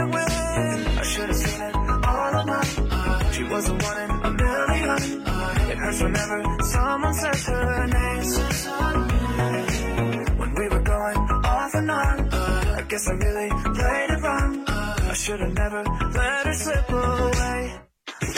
[0.00, 3.32] I should have seen it all along.
[3.32, 4.90] She was the one in a million.
[5.70, 8.24] It hurts whenever someone says her name.
[10.38, 14.64] When we were going off and on, I guess I really played it wrong.
[14.68, 17.80] I should have never let her slip away.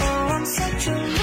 [0.01, 1.20] Oh, I'm such a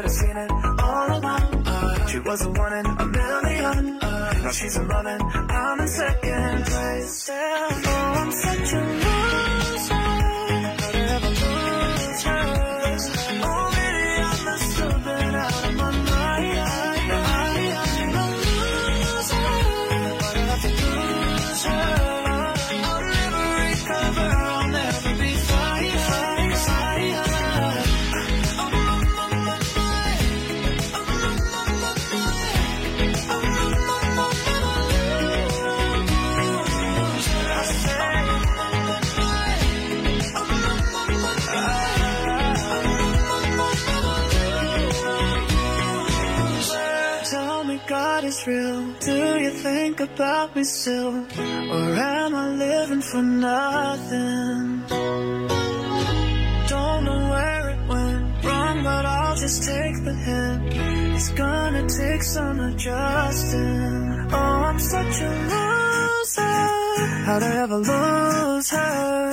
[0.00, 0.50] should have seen it
[0.80, 1.62] all along.
[1.66, 3.98] Uh, she was the one in a million.
[4.00, 7.30] Uh, now she's love and I'm in second place.
[50.00, 51.14] About me still?
[51.74, 54.82] Or am I living for nothing?
[56.68, 60.74] Don't know where it went wrong, but I'll just take the hint.
[61.14, 64.28] It's gonna take some adjusting.
[64.32, 66.70] Oh, I'm such a loser.
[67.26, 69.30] How'd I ever lose her?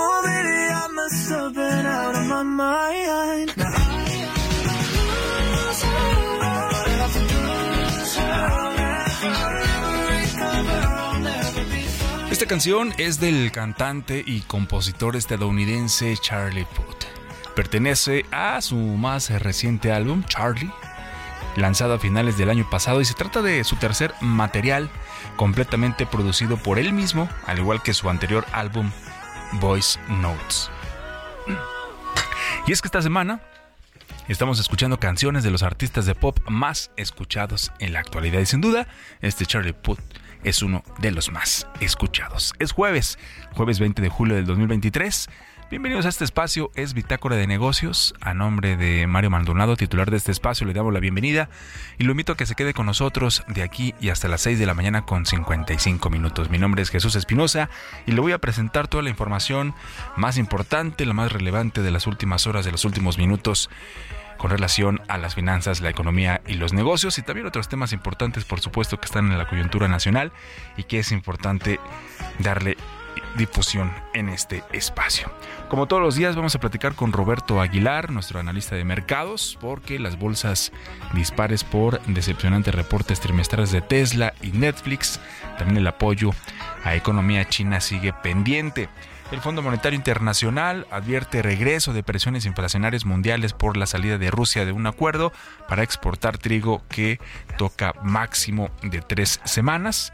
[0.00, 2.83] Oh, baby, I must have been out of my mind.
[12.34, 17.04] Esta canción es del cantante y compositor estadounidense Charlie Puth.
[17.54, 20.72] Pertenece a su más reciente álbum, Charlie,
[21.54, 24.90] lanzado a finales del año pasado y se trata de su tercer material
[25.36, 28.90] completamente producido por él mismo, al igual que su anterior álbum,
[29.52, 30.72] Voice Notes.
[32.66, 33.42] Y es que esta semana
[34.26, 38.60] estamos escuchando canciones de los artistas de pop más escuchados en la actualidad y sin
[38.60, 38.88] duda
[39.20, 40.00] este Charlie Puth
[40.44, 42.54] es uno de los más escuchados.
[42.58, 43.18] Es jueves,
[43.54, 45.28] jueves 20 de julio del 2023.
[45.70, 48.14] Bienvenidos a este espacio, es Bitácora de Negocios.
[48.20, 51.48] A nombre de Mario Maldonado, titular de este espacio, le damos la bienvenida
[51.98, 54.58] y lo invito a que se quede con nosotros de aquí y hasta las 6
[54.58, 56.50] de la mañana con 55 minutos.
[56.50, 57.70] Mi nombre es Jesús Espinosa
[58.06, 59.74] y le voy a presentar toda la información
[60.16, 63.70] más importante, la más relevante de las últimas horas, de los últimos minutos
[64.44, 68.44] con relación a las finanzas, la economía y los negocios y también otros temas importantes,
[68.44, 70.32] por supuesto, que están en la coyuntura nacional
[70.76, 71.80] y que es importante
[72.40, 72.76] darle
[73.38, 75.32] difusión en este espacio.
[75.70, 79.98] Como todos los días vamos a platicar con Roberto Aguilar, nuestro analista de mercados, porque
[79.98, 80.72] las bolsas
[81.14, 85.20] dispares por decepcionantes reportes trimestrales de Tesla y Netflix,
[85.56, 86.32] también el apoyo
[86.84, 88.90] a economía china sigue pendiente.
[89.32, 94.64] El Fondo Monetario Internacional advierte regreso de presiones inflacionarias mundiales por la salida de Rusia
[94.64, 95.32] de un acuerdo
[95.68, 97.18] para exportar trigo que
[97.56, 100.12] toca máximo de tres semanas.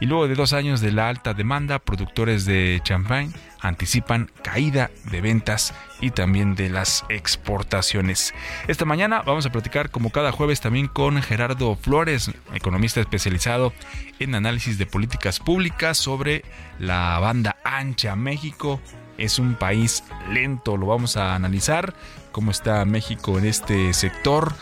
[0.00, 5.20] Y luego de dos años de la alta demanda, productores de champán anticipan caída de
[5.20, 8.34] ventas y también de las exportaciones.
[8.66, 13.72] Esta mañana vamos a platicar como cada jueves también con Gerardo Flores, economista especializado
[14.18, 16.44] en análisis de políticas públicas sobre
[16.78, 18.16] la banda ancha.
[18.16, 18.80] México
[19.16, 21.94] es un país lento, lo vamos a analizar,
[22.32, 24.52] cómo está México en este sector,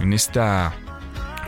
[0.00, 0.74] en esta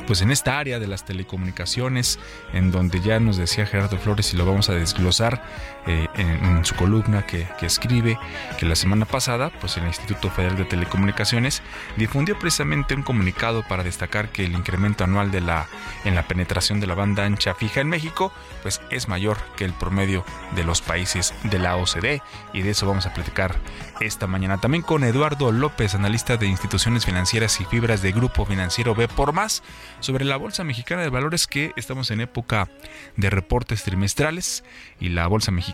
[0.06, 2.19] pues en esta área de las telecomunicaciones,
[2.52, 5.43] en donde ya nos decía Gerardo Flores y lo vamos a desglosar
[5.84, 8.17] eh, en, su columna que, escribe,
[8.56, 11.61] que la semana pasada, pues el Instituto Federal de Telecomunicaciones
[11.96, 15.67] difundió precisamente un comunicado para destacar que el incremento anual de la,
[16.05, 18.32] en la penetración de la banda ancha fija en México,
[18.62, 20.25] pues es mayor que el promedio
[20.55, 23.56] de los países de la OCDE y de eso vamos a platicar
[23.99, 24.58] esta mañana.
[24.61, 29.32] También con Eduardo López, analista de instituciones financieras y fibras de Grupo Financiero B por
[29.32, 29.64] más
[29.99, 32.69] sobre la Bolsa Mexicana de Valores que estamos en época
[33.17, 34.62] de reportes trimestrales
[35.00, 35.71] y la Bolsa Mexicana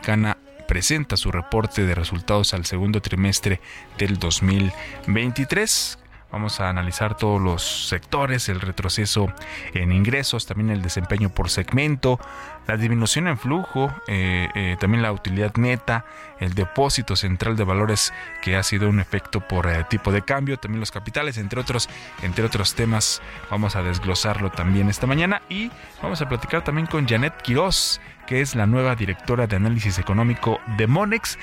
[0.67, 3.61] presenta su reporte de resultados al segundo trimestre
[3.97, 5.99] del 2023
[6.31, 9.33] Vamos a analizar todos los sectores, el retroceso
[9.73, 12.21] en ingresos, también el desempeño por segmento,
[12.67, 16.05] la disminución en flujo, eh, eh, también la utilidad neta,
[16.39, 20.59] el depósito central de valores que ha sido un efecto por eh, tipo de cambio,
[20.59, 21.89] también los capitales, entre otros,
[22.21, 23.23] entre otros temas.
[23.51, 25.71] Vamos a desglosarlo también esta mañana y
[26.03, 30.61] vamos a platicar también con Janet Quiroz, que es la nueva directora de análisis económico
[30.77, 31.39] de Monex.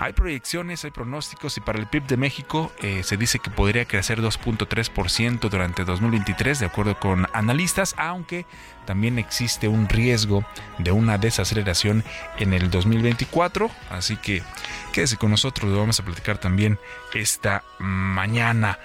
[0.00, 3.84] Hay proyecciones, hay pronósticos y para el PIB de México eh, se dice que podría
[3.84, 8.46] crecer 2.3% durante 2023 de acuerdo con analistas, aunque
[8.86, 10.42] también existe un riesgo
[10.78, 12.02] de una desaceleración
[12.38, 13.70] en el 2024.
[13.90, 14.42] Así que
[14.94, 16.78] quédese con nosotros, lo vamos a platicar también
[17.12, 18.78] esta mañana.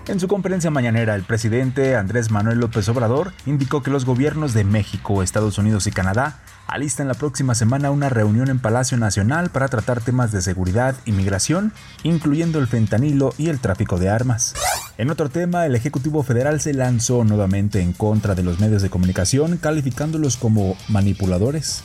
[0.09, 4.65] En su conferencia mañanera, el presidente Andrés Manuel López Obrador indicó que los gobiernos de
[4.65, 9.69] México, Estados Unidos y Canadá alistan la próxima semana una reunión en Palacio Nacional para
[9.69, 11.75] tratar temas de seguridad y migración,
[12.05, 14.55] incluyendo el fentanilo y el tráfico de armas.
[14.97, 18.89] En otro tema, el Ejecutivo Federal se lanzó nuevamente en contra de los medios de
[18.89, 21.85] comunicación, calificándolos como manipuladores.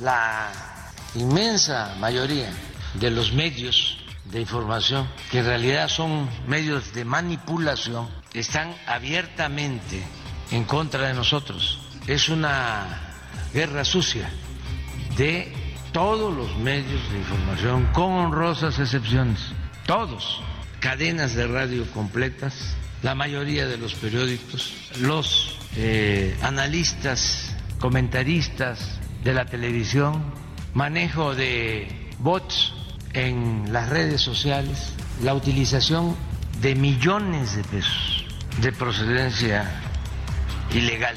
[0.00, 0.50] La
[1.14, 2.50] inmensa mayoría
[2.98, 4.01] de los medios
[4.32, 10.02] de información, que en realidad son medios de manipulación, están abiertamente
[10.50, 11.80] en contra de nosotros.
[12.06, 12.86] Es una
[13.52, 14.30] guerra sucia
[15.16, 15.52] de
[15.92, 19.38] todos los medios de información, con honrosas excepciones,
[19.86, 20.40] todos,
[20.80, 29.44] cadenas de radio completas, la mayoría de los periódicos, los eh, analistas, comentaristas de la
[29.44, 30.22] televisión,
[30.72, 32.72] manejo de bots
[33.14, 36.16] en las redes sociales la utilización
[36.60, 38.26] de millones de pesos
[38.60, 39.70] de procedencia
[40.74, 41.16] ilegal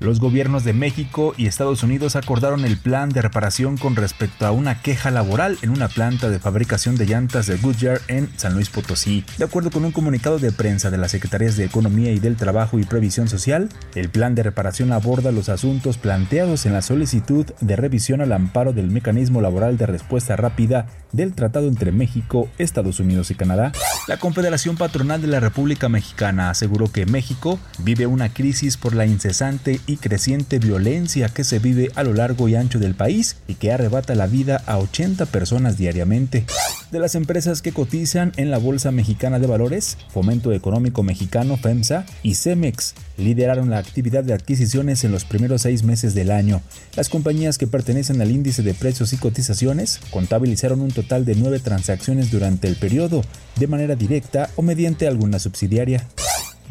[0.00, 4.50] los gobiernos de México y Estados Unidos acordaron el plan de reparación con respecto a
[4.50, 8.70] una queja laboral en una planta de fabricación de llantas de Goodyear en San Luis
[8.70, 9.26] Potosí.
[9.36, 12.78] De acuerdo con un comunicado de prensa de las Secretarías de Economía y del Trabajo
[12.78, 17.76] y Previsión Social, el plan de reparación aborda los asuntos planteados en la solicitud de
[17.76, 23.30] revisión al amparo del mecanismo laboral de respuesta rápida del Tratado entre México, Estados Unidos
[23.30, 23.72] y Canadá.
[24.06, 29.06] La Confederación Patronal de la República Mexicana aseguró que México vive una crisis por la
[29.06, 33.54] incesante y creciente violencia que se vive a lo largo y ancho del país y
[33.54, 36.46] que arrebata la vida a 80 personas diariamente.
[36.90, 42.04] De las empresas que cotizan en la Bolsa Mexicana de Valores, Fomento Económico Mexicano FEMSA
[42.24, 46.62] y Cemex lideraron la actividad de adquisiciones en los primeros seis meses del año.
[46.96, 51.58] Las compañías que pertenecen al índice de precios y cotizaciones contabilizaron un total de nueve
[51.60, 53.22] transacciones durante el periodo,
[53.56, 56.06] de manera directa o mediante alguna subsidiaria.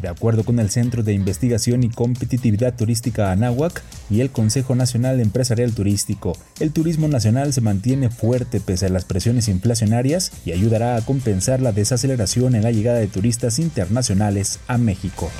[0.00, 5.20] De acuerdo con el Centro de Investigación y Competitividad Turística Anáhuac y el Consejo Nacional
[5.20, 10.96] Empresarial Turístico, el turismo nacional se mantiene fuerte pese a las presiones inflacionarias y ayudará
[10.96, 15.30] a compensar la desaceleración en la llegada de turistas internacionales a México.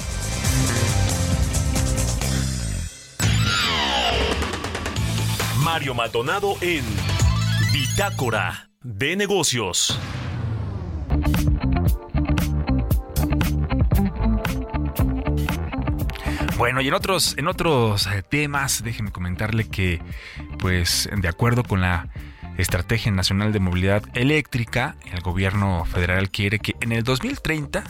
[5.65, 6.85] Mario Maldonado en
[7.73, 10.01] Bitácora de Negocios.
[16.57, 20.01] Bueno, y en otros, en otros eh, temas, déjeme comentarle que,
[20.59, 22.09] pues, de acuerdo con la
[22.57, 27.85] Estrategia Nacional de Movilidad Eléctrica, el gobierno federal quiere que en el 2030,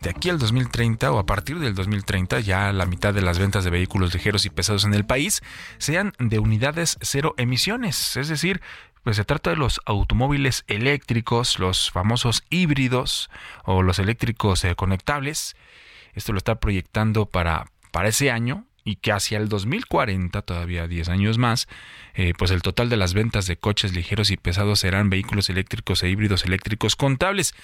[0.00, 3.64] de aquí al 2030 o a partir del 2030, ya la mitad de las ventas
[3.64, 5.42] de vehículos ligeros y pesados en el país
[5.76, 8.62] sean de unidades cero emisiones, es decir,
[9.06, 13.30] pues se trata de los automóviles eléctricos, los famosos híbridos
[13.62, 15.54] o los eléctricos eh, conectables.
[16.14, 21.08] Esto lo está proyectando para para ese año y que hacia el 2040, todavía 10
[21.08, 21.68] años más,
[22.14, 26.02] eh, pues el total de las ventas de coches ligeros y pesados serán vehículos eléctricos
[26.02, 27.54] e híbridos eléctricos contables.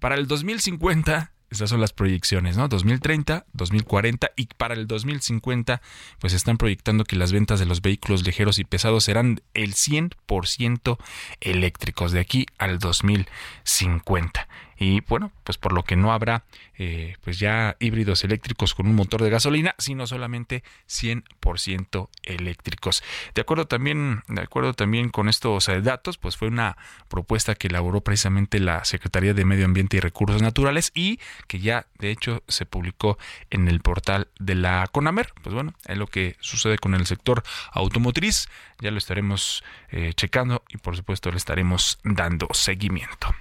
[0.00, 2.68] Para el 2050, estas son las proyecciones, ¿no?
[2.68, 5.82] 2030, 2040 y para el 2050,
[6.18, 10.98] pues están proyectando que las ventas de los vehículos ligeros y pesados serán el 100%
[11.40, 14.48] eléctricos de aquí al 2050
[14.80, 16.44] y bueno, pues por lo que no habrá
[16.78, 23.04] eh, pues ya híbridos eléctricos con un motor de gasolina, sino solamente 100% eléctricos.
[23.34, 27.68] De acuerdo también, de acuerdo también con estos eh, datos, pues fue una propuesta que
[27.68, 32.42] elaboró precisamente la Secretaría de Medio Ambiente y Recursos Naturales y que ya de hecho
[32.48, 33.18] se publicó
[33.50, 35.34] en el portal de la CONAMER.
[35.42, 38.48] Pues bueno, es lo que sucede con el sector automotriz,
[38.80, 43.34] ya lo estaremos eh, checando y por supuesto le estaremos dando seguimiento.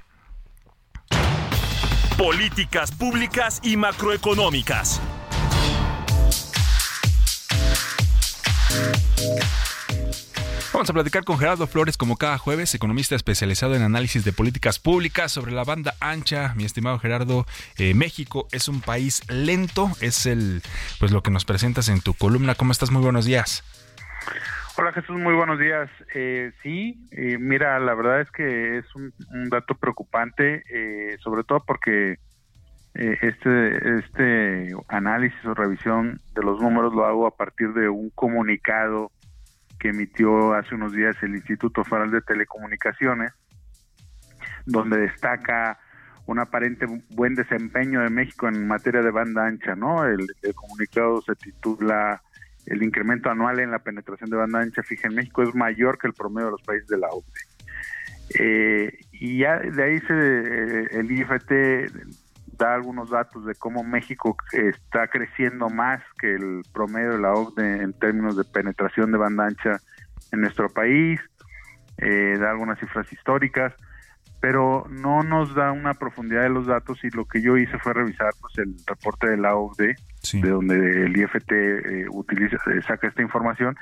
[2.20, 5.00] Políticas públicas y macroeconómicas.
[10.74, 14.80] Vamos a platicar con Gerardo Flores como cada jueves, economista especializado en análisis de políticas
[14.80, 16.54] públicas sobre la banda ancha.
[16.58, 17.46] Mi estimado Gerardo,
[17.78, 20.62] eh, México es un país lento, es el
[21.00, 22.54] pues lo que nos presentas en tu columna.
[22.54, 22.92] ¿Cómo estás?
[22.92, 23.64] Muy buenos días.
[24.82, 25.90] Hola Jesús, muy buenos días.
[26.16, 29.12] Eh, sí, eh, mira, la verdad es que es un,
[29.50, 32.12] dato preocupante, eh, sobre todo porque
[32.94, 38.10] eh, este, este análisis o revisión de los números lo hago a partir de un
[38.12, 39.12] comunicado
[39.82, 43.34] que emitió hace unos días el Instituto Federal de Telecomunicaciones,
[44.66, 45.78] donde destaca
[46.26, 50.06] un aparente buen desempeño de México en materia de banda ancha, ¿no?
[50.06, 52.22] el comunicado se titula
[52.70, 56.08] el incremento anual en la penetración de banda ancha fija en México es mayor que
[56.08, 57.42] el promedio de los países de la OCDE.
[58.40, 61.52] Eh, y ya de ahí se, eh, el IFT
[62.60, 67.82] da algunos datos de cómo México está creciendo más que el promedio de la OCDE
[67.82, 69.80] en términos de penetración de banda ancha
[70.32, 71.20] en nuestro país,
[71.98, 73.74] eh, da algunas cifras históricas,
[74.42, 77.94] pero no nos da una profundidad de los datos y lo que yo hice fue
[77.94, 79.96] revisar pues el reporte de la OCDE
[80.34, 83.76] de donde el IFT eh, utiliza, eh, saca esta información,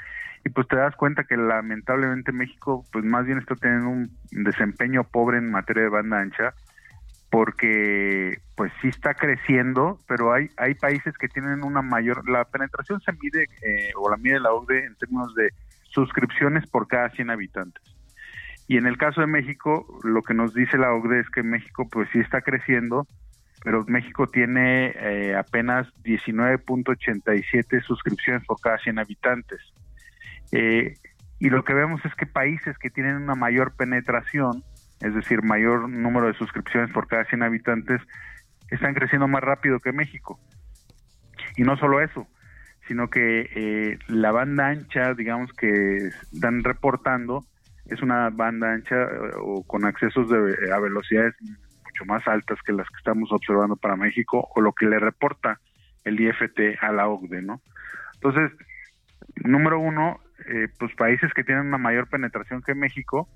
[0.46, 5.03] y pues te das cuenta que lamentablemente México, pues más bien está teniendo un desempeño
[5.03, 6.53] pobre en materia de banda ancha,
[7.29, 13.01] porque pues sí está creciendo, pero hay hay países que tienen una mayor, la penetración
[13.01, 15.50] se mide, eh, o la mide la OCDE en términos de
[15.89, 17.84] suscripciones por cada 100 habitantes.
[18.67, 21.88] Y en el caso de México, lo que nos dice la OCDE es que México
[21.89, 23.08] pues sí está creciendo,
[23.64, 29.60] pero México tiene eh, apenas 19.87 suscripciones por cada 100 habitantes.
[30.52, 30.94] Eh,
[31.40, 34.64] y lo que vemos es que países que tienen una mayor penetración,
[35.02, 38.02] es decir, mayor número de suscripciones por cada 100 habitantes,
[38.70, 40.40] están creciendo más rápido que México.
[41.56, 42.28] Y no solo eso,
[42.88, 47.44] sino que eh, la banda ancha, digamos que están reportando,
[47.86, 48.96] es una banda ancha
[49.40, 51.36] o con accesos de, a velocidades
[52.06, 55.60] más altas que las que estamos observando para México o lo que le reporta
[56.04, 57.62] el IFT a la OCDE, ¿no?
[58.16, 58.51] Entonces,
[59.36, 63.27] número uno, eh, pues países que tienen una mayor penetración que México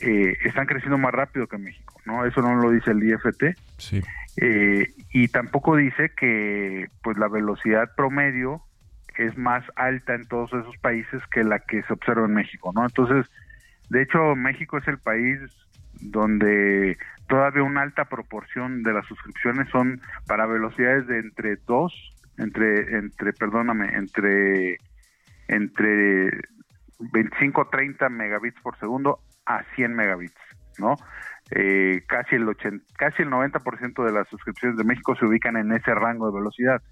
[0.00, 2.24] eh, están creciendo más rápido que México, ¿no?
[2.24, 3.58] Eso no lo dice el IFT.
[3.78, 4.02] Sí.
[4.36, 8.62] Eh, y tampoco dice que pues la velocidad promedio
[9.16, 12.84] es más alta en todos esos países que la que se observa en México, ¿no?
[12.84, 13.26] Entonces,
[13.90, 15.40] de hecho, México es el país
[16.00, 16.96] donde
[17.28, 23.32] todavía una alta proporción de las suscripciones son para velocidades de entre 2, entre, entre,
[23.32, 24.78] perdóname, entre,
[25.48, 26.30] entre
[27.12, 30.34] 25 30 megabits por segundo a 100 megabits,
[30.78, 30.96] ¿no?
[31.50, 35.72] eh, casi el 80, casi el 90% de las suscripciones de México se ubican en
[35.72, 36.82] ese rango de velocidad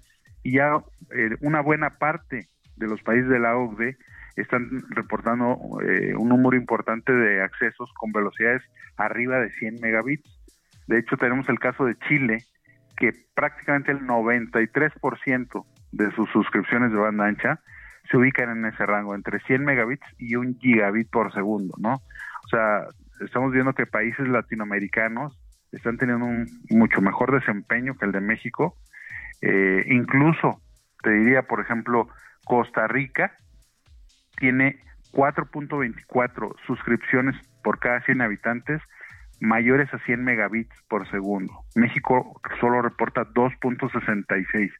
[0.43, 0.77] y ya
[1.11, 3.97] eh, una buena parte de los países de la OCDE
[4.41, 8.61] están reportando eh, un número importante de accesos con velocidades
[8.95, 10.29] arriba de 100 megabits.
[10.87, 12.37] De hecho, tenemos el caso de Chile,
[12.95, 17.59] que prácticamente el 93% de sus suscripciones de banda ancha
[18.09, 21.93] se ubican en ese rango, entre 100 megabits y un gigabit por segundo, ¿no?
[21.93, 22.85] O sea,
[23.19, 25.37] estamos viendo que países latinoamericanos
[25.71, 28.77] están teniendo un mucho mejor desempeño que el de México.
[29.41, 30.61] Eh, incluso,
[31.03, 32.07] te diría, por ejemplo,
[32.45, 33.33] Costa Rica
[34.37, 34.79] tiene
[35.11, 38.81] 4.24 suscripciones por cada 100 habitantes
[39.39, 41.53] mayores a 100 megabits por segundo.
[41.75, 44.71] México solo reporta 2.66.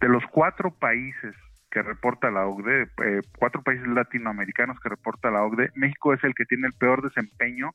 [0.00, 1.34] De los cuatro países
[1.70, 6.34] que reporta la OCDE, eh, cuatro países latinoamericanos que reporta la OCDE, México es el
[6.34, 7.72] que tiene el peor desempeño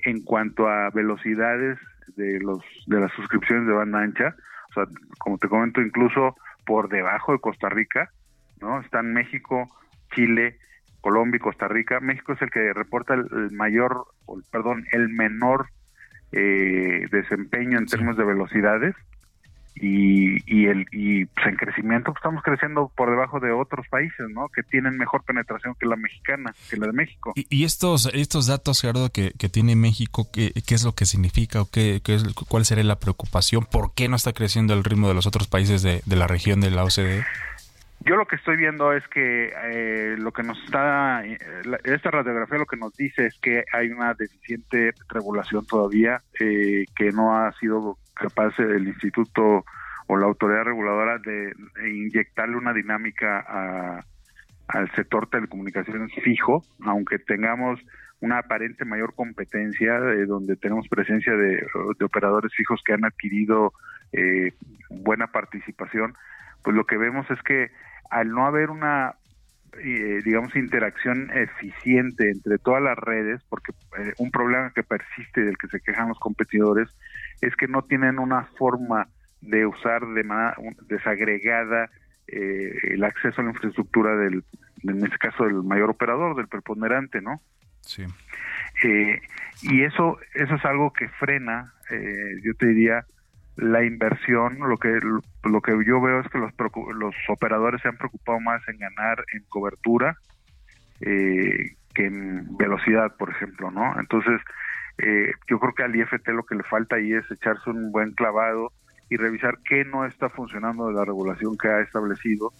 [0.00, 1.78] en cuanto a velocidades
[2.16, 4.36] de los de las suscripciones de banda ancha,
[4.70, 4.84] o sea,
[5.18, 8.10] como te comento, incluso por debajo de Costa Rica,
[8.60, 8.80] ¿no?
[8.80, 9.70] Están México,
[10.14, 10.58] Chile,
[11.00, 12.00] Colombia y Costa Rica.
[12.00, 14.06] México es el que reporta el, mayor,
[14.50, 15.68] perdón, el menor
[16.32, 18.94] eh, desempeño en términos de velocidades
[19.76, 24.28] y, y el y pues, en crecimiento pues, estamos creciendo por debajo de otros países
[24.30, 27.32] no que tienen mejor penetración que la mexicana que la de México.
[27.34, 31.60] Y, estos estos datos Gerardo que, que tiene México qué, qué es lo que significa
[31.60, 35.08] o qué, qué, es cuál sería la preocupación por qué no está creciendo el ritmo
[35.08, 37.24] de los otros países de, de la región de la OCDE
[38.04, 41.38] yo lo que estoy viendo es que eh, lo que nos está, eh,
[41.84, 47.12] esta radiografía lo que nos dice es que hay una deficiente regulación todavía, eh, que
[47.12, 49.64] no ha sido capaz el instituto
[50.06, 51.54] o la autoridad reguladora de,
[51.90, 54.04] inyectarle una dinámica
[54.68, 57.80] al sector telecomunicaciones fijo, aunque tengamos
[58.20, 61.66] una aparente mayor competencia, donde tenemos presencia de,
[61.98, 63.72] de, operadores fijos que han adquirido
[64.90, 66.14] buena participación,
[66.64, 67.70] pues lo que vemos es que
[68.10, 69.14] al no haber una
[69.82, 75.58] eh, digamos interacción eficiente entre todas las redes porque eh, un problema que persiste del
[75.58, 76.88] que se quejan los competidores
[77.40, 79.08] es que no tienen una forma
[79.40, 80.56] de usar de manera
[80.88, 81.90] desagregada
[82.28, 84.42] eh, el acceso a la infraestructura del
[84.84, 87.40] en este caso del mayor operador del preponderante no
[87.82, 88.04] sí.
[89.62, 91.72] Y eso eso es algo que frena
[92.42, 93.04] yo te diría
[93.56, 95.00] la inversión, lo que
[95.44, 96.52] lo que yo veo es que los
[96.96, 100.16] los operadores se han preocupado más en ganar en cobertura
[101.00, 103.98] eh, que en velocidad, por ejemplo, ¿no?
[104.00, 104.40] Entonces,
[104.98, 108.12] eh, yo creo que al IFT lo que le falta ahí es echarse un buen
[108.12, 108.72] clavado
[109.08, 112.52] y revisar qué no está funcionando de la regulación que ha establecido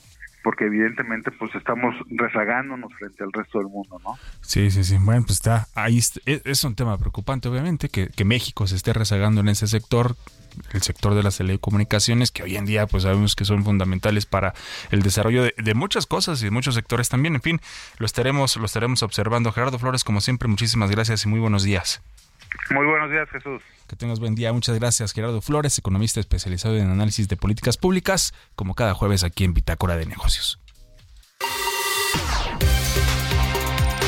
[0.44, 4.14] porque evidentemente pues estamos rezagándonos frente al resto del mundo, ¿no?
[4.42, 4.98] Sí, sí, sí.
[5.00, 8.92] Bueno, pues está ahí e, es un tema preocupante, obviamente, que, que México se esté
[8.92, 10.16] rezagando en ese sector
[10.72, 14.54] el sector de las telecomunicaciones, que hoy en día pues sabemos que son fundamentales para
[14.90, 17.34] el desarrollo de, muchas cosas y de muchos sectores también.
[17.34, 17.60] En fin,
[17.98, 19.52] lo estaremos, lo estaremos observando.
[19.52, 22.02] Gerardo Flores, como siempre, muchísimas gracias y muy buenos días.
[22.70, 23.62] Muy buenos días, Jesús.
[23.88, 24.52] Que tengas buen día.
[24.52, 29.44] Muchas gracias, Gerardo Flores, economista especializado en análisis de políticas públicas, como cada jueves aquí
[29.44, 30.60] en Bitácora de Negocios.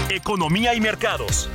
[0.09, 1.51] Economía y mercados.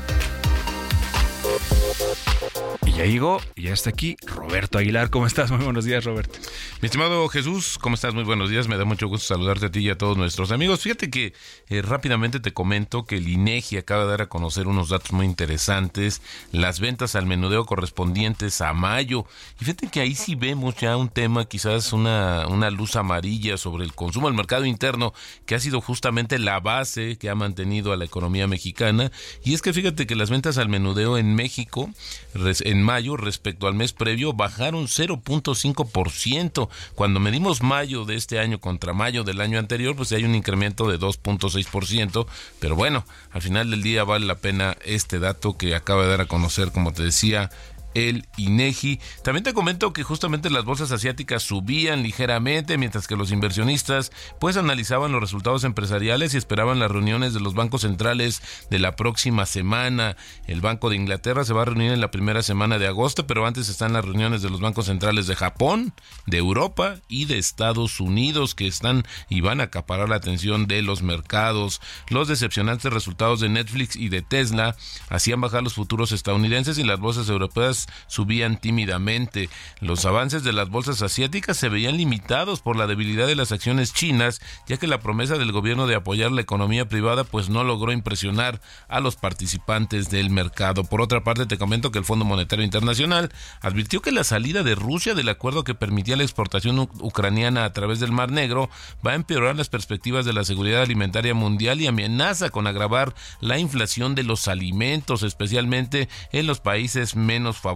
[2.86, 5.10] Y ya llegó, y ya está aquí Roberto Aguilar.
[5.10, 5.50] ¿Cómo estás?
[5.52, 6.40] Muy buenos días, Roberto.
[6.82, 8.14] Mi estimado Jesús, ¿cómo estás?
[8.14, 8.68] Muy buenos días.
[8.68, 10.82] Me da mucho gusto saludarte a ti y a todos nuestros amigos.
[10.82, 11.34] Fíjate que
[11.70, 15.26] eh, rápidamente te comento que el INEGI acaba de dar a conocer unos datos muy
[15.26, 16.22] interesantes.
[16.52, 19.26] Las ventas al menudeo correspondientes a mayo.
[19.60, 23.86] Y fíjate que ahí sí vemos ya un tema, quizás una, una luz amarilla sobre
[23.86, 25.14] el consumo del mercado interno,
[25.46, 29.12] que ha sido justamente la base que ha mantenido a la economía mexicana.
[29.44, 31.90] Y es que fíjate que las ventas al menudeo en México
[32.34, 36.70] en mayo respecto al mes previo bajaron 0.5%.
[36.96, 40.90] Cuando medimos mayo de este año contra mayo del año anterior, pues hay un incremento
[40.90, 42.26] de 2.6%.
[42.60, 46.22] Pero bueno, al final del día vale la pena este dato que acaba de dar
[46.22, 47.52] a conocer, como te decía,
[47.94, 49.00] el INEGI.
[49.24, 54.58] También te comento que justamente las bolsas asiáticas subían ligeramente, mientras que los inversionistas pues
[54.58, 59.46] analizaban los resultados empresariales y esperaban las reuniones de los bancos centrales de la próxima
[59.46, 60.16] semana.
[60.48, 63.46] El Banco de Inglaterra se va a reunir en la primera semana de agosto, pero
[63.46, 65.94] antes están las reuniones de los bancos centrales de Japón,
[66.26, 70.82] de Europa y de Estados Unidos que están y van a acaparar la atención de
[70.82, 71.82] los mercados.
[72.10, 74.76] Los decepcionantes resultados de Netflix y de Tesla
[75.10, 79.50] hacían bajar los futuros estadounidenses y las bolsas europeas subían tímidamente.
[79.80, 83.94] Los avances de las bolsas asiáticas se veían limitados por la debilidad de las acciones
[83.94, 87.92] chinas, ya que la promesa del gobierno de apoyar la economía privada pues no logró
[87.92, 90.84] impresionar a los participantes del mercado.
[90.84, 94.76] Por otra parte, te comento que el Fondo Monetario Internacional advirtió que la salida de
[94.76, 98.70] Rusia del acuerdo que permitía la exportación ucraniana a través del Mar Negro
[99.06, 103.58] va a empeorar las perspectivas de la seguridad alimentaria mundial y amenaza con agravar la
[103.58, 107.71] inflación de los alimentos, especialmente en los países menos favorecidos.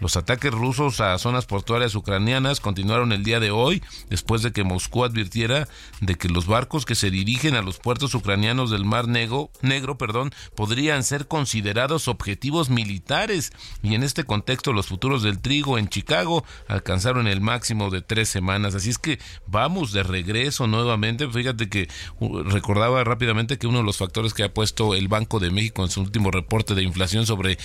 [0.00, 4.64] Los ataques rusos a zonas portuarias ucranianas continuaron el día de hoy, después de que
[4.64, 5.68] Moscú advirtiera
[6.00, 9.98] de que los barcos que se dirigen a los puertos ucranianos del Mar Negro, Negro
[9.98, 13.52] perdón, podrían ser considerados objetivos militares.
[13.82, 18.28] Y en este contexto, los futuros del trigo en Chicago alcanzaron el máximo de tres
[18.28, 18.74] semanas.
[18.74, 21.28] Así es que vamos de regreso nuevamente.
[21.28, 21.88] Fíjate que
[22.20, 25.82] uh, recordaba rápidamente que uno de los factores que ha puesto el Banco de México
[25.82, 27.58] en su último reporte de inflación sobre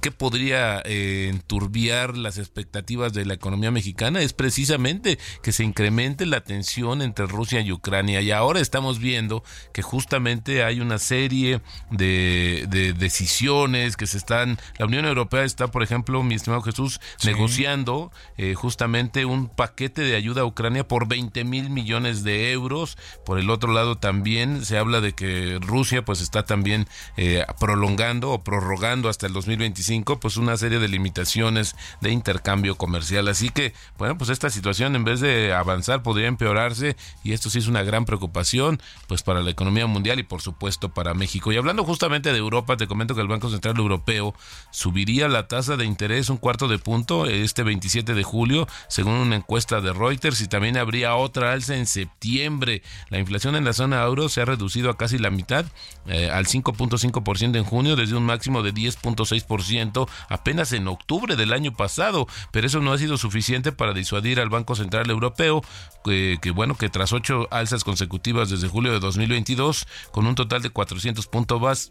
[0.00, 6.26] qué podría eh, enturbiar las expectativas de la economía mexicana es precisamente que se incremente
[6.26, 8.20] la tensión entre Rusia y Ucrania.
[8.20, 11.60] Y ahora estamos viendo que justamente hay una serie
[11.90, 12.66] de,
[12.98, 14.58] decisiones que se están...
[14.78, 20.16] La Unión Europea está, por ejemplo, mi estimado Jesús, negociando eh, justamente un paquete de
[20.16, 22.98] ayuda a Ucrania por 20 mil millones de euros.
[23.24, 26.86] Por el otro lado también se habla de que Rusia pues está también
[27.16, 33.28] eh, prolongando o prorrogando hasta el 2025 pues una serie de limitaciones de intercambio comercial.
[33.28, 37.58] Así que bueno pues esta situación en vez de avanzar podría empeorarse y esto sí
[37.58, 41.52] es una gran preocupación pues para la economía mundial y por supuesto para México.
[41.52, 44.34] Y hablando justamente de Europa, te comento que el Banco Central Europeo
[44.70, 49.36] subiría la tasa de interés un cuarto de punto este 27 de julio según una
[49.36, 52.82] encuesta de Reuters y también habría otra alza en septiembre.
[53.10, 55.66] La inflación en la zona euro se ha reducido a casi la mitad,
[56.06, 61.74] eh, al 5.5% en junio, desde un máximo de 10.6% apenas en octubre del año
[61.74, 65.62] pasado, pero eso no ha sido suficiente para disuadir al Banco Central Europeo,
[66.04, 70.70] que, bueno, que tras ocho alzas consecutivas desde julio de 2022, con un total de
[70.70, 71.90] 400 puntos, base,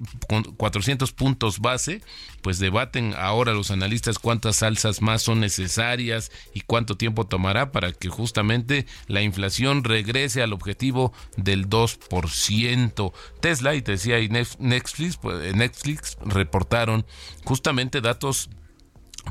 [0.57, 2.01] 400 puntos base,
[2.41, 7.91] pues debaten ahora los analistas cuántas alzas más son necesarias y cuánto tiempo tomará para
[7.91, 13.13] que justamente la inflación regrese al objetivo del 2%.
[13.41, 17.05] Tesla, y te decía, y Netflix, pues, Netflix reportaron
[17.43, 18.49] justamente datos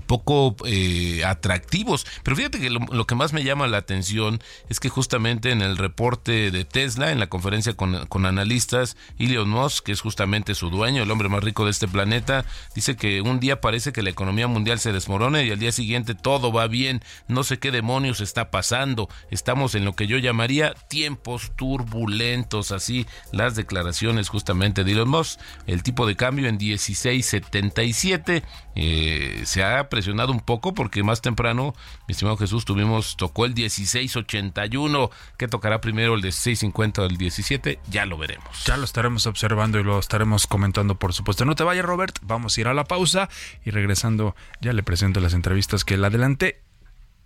[0.07, 2.07] poco eh, atractivos.
[2.23, 5.77] Pero fíjate que lo, que más me llama la atención es que justamente en el
[5.77, 10.71] reporte de Tesla, en la conferencia con, con, analistas, Elon Musk, que es justamente su
[10.71, 14.11] dueño, el hombre más rico de este planeta, dice que un día parece que la
[14.11, 17.03] economía mundial se desmorona y al día siguiente todo va bien.
[17.29, 19.09] No sé qué demonios está pasando.
[19.31, 22.73] Estamos en lo que yo llamaría tiempos turbulentos.
[22.73, 25.41] Así las declaraciones justamente de Elon Musk.
[25.67, 28.43] El tipo de cambio en 1677
[28.77, 31.75] eh, se ha presionado un poco porque más temprano,
[32.09, 37.79] mi estimado Jesús, tuvimos, tocó el 1681, que tocará primero el 1650 o el 17,
[37.89, 38.65] ya lo veremos.
[38.65, 41.45] Ya lo estaremos observando y lo estaremos comentando, por supuesto.
[41.45, 43.29] No te vayas, Robert, vamos a ir a la pausa
[43.65, 46.61] y regresando ya le presento las entrevistas que le adelanté.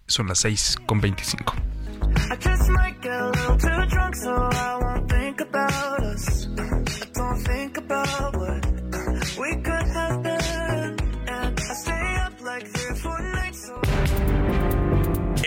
[0.07, 1.55] Son las 6 con 25.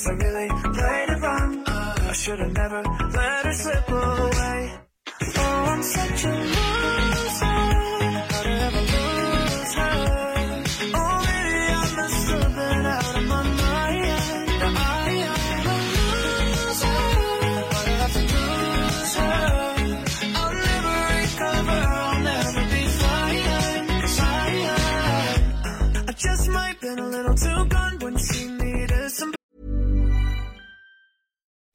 [0.00, 1.64] Guess I really played it wrong.
[1.66, 4.78] I should have never let her slip away.
[5.36, 6.59] Oh, I'm such a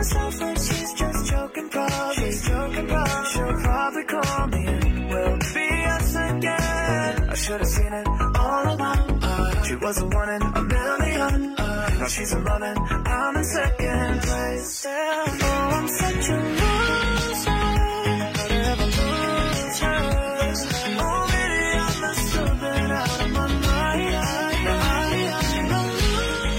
[0.00, 2.14] Myself like she's just joking, probably.
[2.14, 3.30] She's joking, probably.
[3.32, 4.64] She'll probably call me
[5.10, 7.30] we'll be us again.
[7.30, 8.06] I should have seen it
[8.42, 9.00] all along.
[9.22, 11.54] Uh, she was a one in a million.
[11.54, 12.78] Uh, now she's a running.
[12.88, 14.86] I'm in second place.
[14.88, 16.59] Oh, I'm such a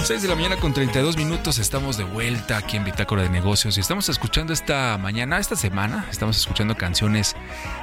[0.03, 3.77] 6 de la mañana con 32 minutos estamos de vuelta aquí en Bitácora de Negocios
[3.77, 7.35] y estamos escuchando esta mañana, esta semana, estamos escuchando canciones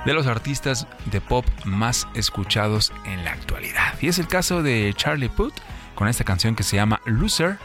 [0.05, 3.95] de los artistas de pop más escuchados en la actualidad.
[4.01, 5.55] Y es el caso de Charlie Puth
[5.95, 7.57] con esta canción que se llama Loser,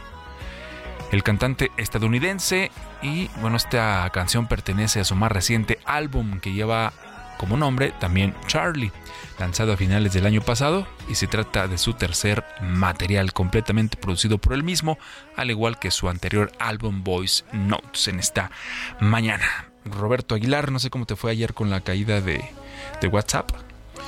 [1.10, 2.70] el cantante estadounidense
[3.02, 6.92] y bueno, esta canción pertenece a su más reciente álbum que lleva
[7.38, 8.92] como nombre también Charlie,
[9.38, 14.38] lanzado a finales del año pasado y se trata de su tercer material completamente producido
[14.38, 14.98] por él mismo,
[15.36, 18.50] al igual que su anterior álbum Voice Notes en esta
[19.00, 19.66] mañana.
[19.84, 22.44] Roberto Aguilar, no sé cómo te fue ayer con la caída de,
[23.00, 23.50] de WhatsApp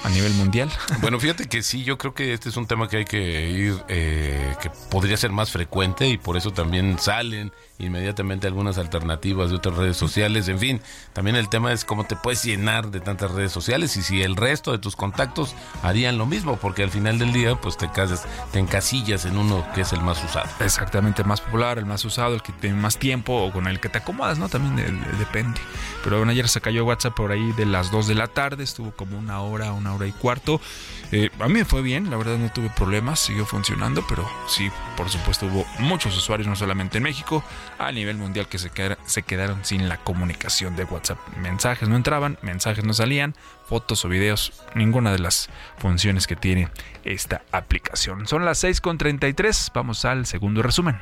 [0.05, 0.71] a nivel mundial.
[1.01, 3.75] Bueno, fíjate que sí, yo creo que este es un tema que hay que ir,
[3.89, 9.57] eh, que podría ser más frecuente y por eso también salen inmediatamente algunas alternativas de
[9.57, 10.49] otras redes sociales.
[10.49, 10.81] En fin,
[11.13, 14.35] también el tema es cómo te puedes llenar de tantas redes sociales y si el
[14.35, 18.25] resto de tus contactos harían lo mismo, porque al final del día, pues te casas,
[18.53, 20.49] te encasillas en uno que es el más usado.
[20.61, 23.79] Exactamente, el más popular, el más usado, el que tiene más tiempo o con el
[23.79, 24.49] que te acomodas, ¿no?
[24.49, 25.61] También de- de- depende.
[26.03, 28.93] Pero bueno, ayer se cayó WhatsApp por ahí de las 2 de la tarde, estuvo
[28.93, 30.61] como una hora, una hora y cuarto.
[31.13, 34.71] Eh, a mí me fue bien, la verdad no tuve problemas, siguió funcionando, pero sí,
[34.97, 37.45] por supuesto hubo muchos usuarios, no solamente en México,
[37.79, 41.19] a nivel mundial que se, quedar- se quedaron sin la comunicación de WhatsApp.
[41.41, 43.37] Mensajes no entraban, mensajes no salían,
[43.69, 46.69] fotos o videos, ninguna de las funciones que tiene
[47.05, 48.27] esta aplicación.
[48.27, 50.97] Son las 6.33, vamos al segundo resumen.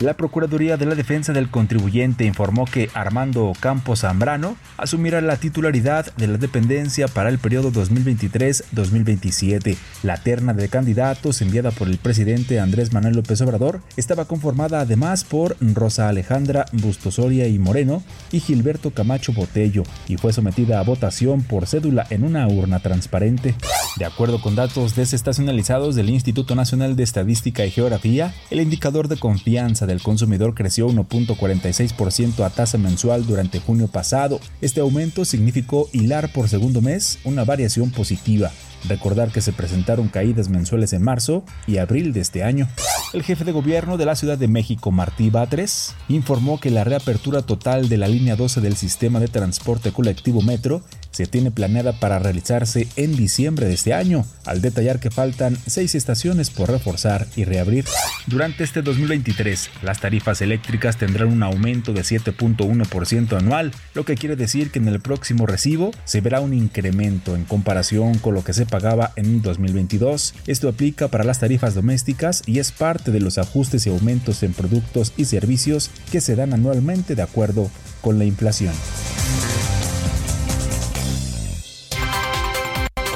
[0.00, 6.14] La Procuraduría de la Defensa del Contribuyente informó que Armando Campos Zambrano asumirá la titularidad
[6.14, 9.76] de la dependencia para el periodo 2023-2027.
[10.04, 15.24] La terna de candidatos enviada por el presidente Andrés Manuel López Obrador estaba conformada además
[15.24, 21.42] por Rosa Alejandra Bustosoria y Moreno y Gilberto Camacho Botello y fue sometida a votación
[21.42, 23.56] por cédula en una urna transparente.
[23.96, 29.16] De acuerdo con datos desestacionalizados del Instituto Nacional de Estadística y Geografía, el indicador de
[29.16, 34.38] confianza del consumidor creció 1.46% a tasa mensual durante junio pasado.
[34.60, 38.52] Este aumento significó hilar por segundo mes una variación positiva.
[38.86, 42.68] Recordar que se presentaron caídas mensuales en marzo y abril de este año.
[43.12, 47.42] El jefe de gobierno de la Ciudad de México, Martí Batres, informó que la reapertura
[47.42, 52.18] total de la línea 12 del sistema de transporte colectivo Metro se tiene planeada para
[52.18, 57.44] realizarse en diciembre de este año, al detallar que faltan seis estaciones por reforzar y
[57.44, 57.86] reabrir.
[58.26, 64.36] Durante este 2023, las tarifas eléctricas tendrán un aumento de 7.1% anual, lo que quiere
[64.36, 68.52] decir que en el próximo recibo se verá un incremento en comparación con lo que
[68.52, 70.34] se pagaba en 2022.
[70.46, 74.52] Esto aplica para las tarifas domésticas y es parte de los ajustes y aumentos en
[74.52, 78.74] productos y servicios que se dan anualmente de acuerdo con la inflación.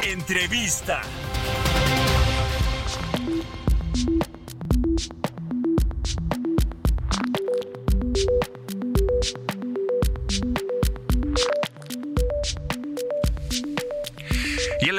[0.03, 1.03] Entrevista.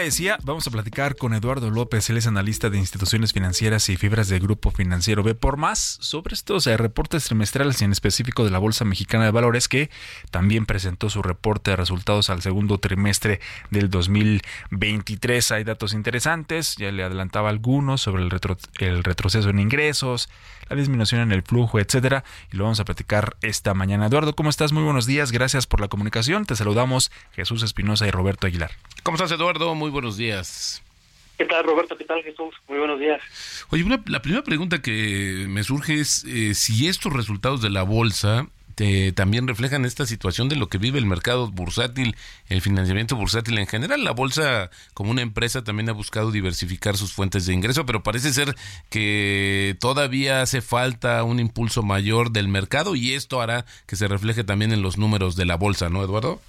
[0.04, 4.28] Decía, vamos a platicar con Eduardo López, él es analista de instituciones financieras y fibras
[4.28, 8.60] del Grupo Financiero B por más sobre estos reportes trimestrales y en específico de la
[8.60, 9.90] Bolsa Mexicana de Valores que
[10.32, 13.40] también presentó su reporte de resultados al segundo trimestre
[13.72, 15.52] del 2023.
[15.52, 18.32] Hay datos interesantes, ya le adelantaba algunos sobre el,
[18.80, 20.30] el retroceso en ingresos,
[20.70, 24.08] la disminución en el flujo, etcétera, y lo vamos a platicar esta mañana.
[24.08, 24.72] Eduardo, ¿cómo estás?
[24.72, 26.46] Muy buenos días, gracias por la comunicación.
[26.46, 28.72] Te saludamos Jesús Espinosa y Roberto Aguilar.
[29.04, 29.76] ¿Cómo estás, Eduardo?
[29.76, 30.84] Muy buenos días.
[31.38, 31.98] ¿Qué tal, Roberto?
[31.98, 32.54] ¿Qué tal, Jesús?
[32.68, 33.22] Muy buenos días.
[33.70, 38.48] Oye, la primera pregunta que me surge es eh, si estos resultados de la bolsa
[39.16, 42.16] también reflejan esta situación de lo que vive el mercado bursátil,
[42.50, 44.04] el financiamiento bursátil en general.
[44.04, 48.34] La bolsa, como una empresa, también ha buscado diversificar sus fuentes de ingreso, pero parece
[48.34, 48.56] ser
[48.90, 54.44] que todavía hace falta un impulso mayor del mercado y esto hará que se refleje
[54.44, 56.42] también en los números de la bolsa, ¿no, Eduardo?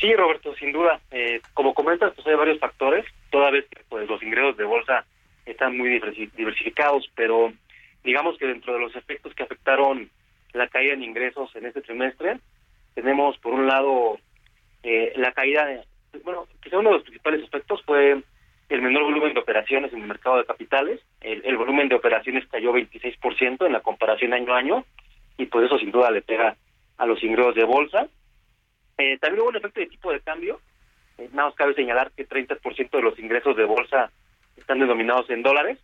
[0.00, 1.00] Sí, Roberto, sin duda.
[1.10, 5.04] Eh, como comentas, pues hay varios factores, toda vez que pues, los ingresos de bolsa
[5.44, 5.88] están muy
[6.36, 7.52] diversificados, pero
[8.04, 10.10] digamos que dentro de los efectos que afectaron
[10.52, 12.38] la caída en ingresos en este trimestre.
[12.94, 14.18] Tenemos, por un lado,
[14.82, 15.82] eh, la caída, de,
[16.24, 18.22] bueno, quizá uno de los principales aspectos fue
[18.68, 21.00] el menor volumen de operaciones en el mercado de capitales.
[21.20, 24.84] El, volumen de operaciones cayó 26% en la comparación año a año
[25.36, 26.56] y por eso sin duda le pega
[26.98, 28.08] a los ingresos de bolsa.
[28.98, 30.60] Eh, también hubo un efecto de tipo de cambio.
[31.16, 34.10] Eh, nada más cabe señalar que 30% de los ingresos de bolsa
[34.56, 35.78] están denominados en dólares.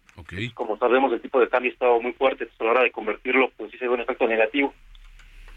[0.54, 3.50] Como sabemos, el tipo de cambio ha estado muy fuerte, a la hora de convertirlo,
[3.56, 4.74] pues sí se ve un efecto negativo.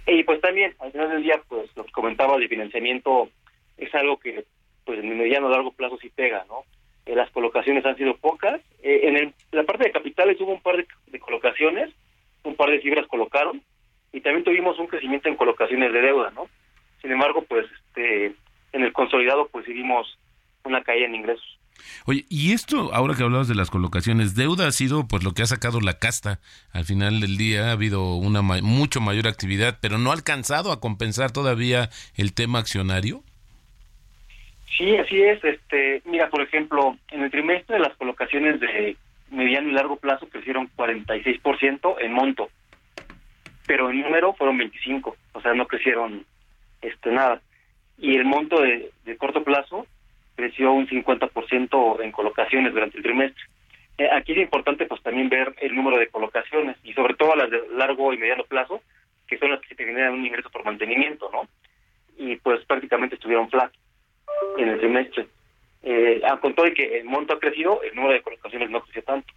[0.05, 3.29] Y pues también, al final del día, pues lo que comentaba de financiamiento
[3.77, 4.45] es algo que,
[4.85, 6.63] pues en el mediano largo plazo sí pega, ¿no?
[7.05, 8.61] Eh, las colocaciones han sido pocas.
[8.83, 11.89] Eh, en la parte de capitales hubo un par de, de colocaciones,
[12.43, 13.61] un par de fibras colocaron,
[14.13, 16.47] y también tuvimos un crecimiento en colocaciones de deuda, ¿no?
[17.01, 18.35] Sin embargo, pues este
[18.73, 20.17] en el consolidado, pues vimos
[20.63, 21.57] una caída en ingresos.
[22.05, 25.43] Oye, y esto, ahora que hablabas de las colocaciones, deuda ha sido pues lo que
[25.43, 26.39] ha sacado la casta.
[26.73, 30.79] Al final del día ha habido una mucho mayor actividad, pero no ha alcanzado a
[30.79, 33.23] compensar todavía el tema accionario.
[34.77, 35.43] Sí, así es.
[35.43, 38.95] Este, mira, por ejemplo, en el trimestre las colocaciones de
[39.31, 42.49] mediano y largo plazo crecieron 46% en monto,
[43.65, 46.25] pero en número fueron 25, o sea, no crecieron
[46.81, 47.41] este nada.
[47.97, 49.87] Y el monto de corto plazo
[50.35, 53.43] creció un 50% en colocaciones durante el trimestre.
[53.97, 57.49] Eh, aquí es importante pues también ver el número de colocaciones y sobre todo las
[57.49, 58.81] de largo y mediano plazo,
[59.27, 61.47] que son las que te generan un ingreso por mantenimiento, ¿no?
[62.17, 63.73] Y pues prácticamente estuvieron flat
[64.57, 65.27] en el trimestre.
[65.81, 69.03] Eh, con todo de que el monto ha crecido, el número de colocaciones no creció
[69.03, 69.33] tanto.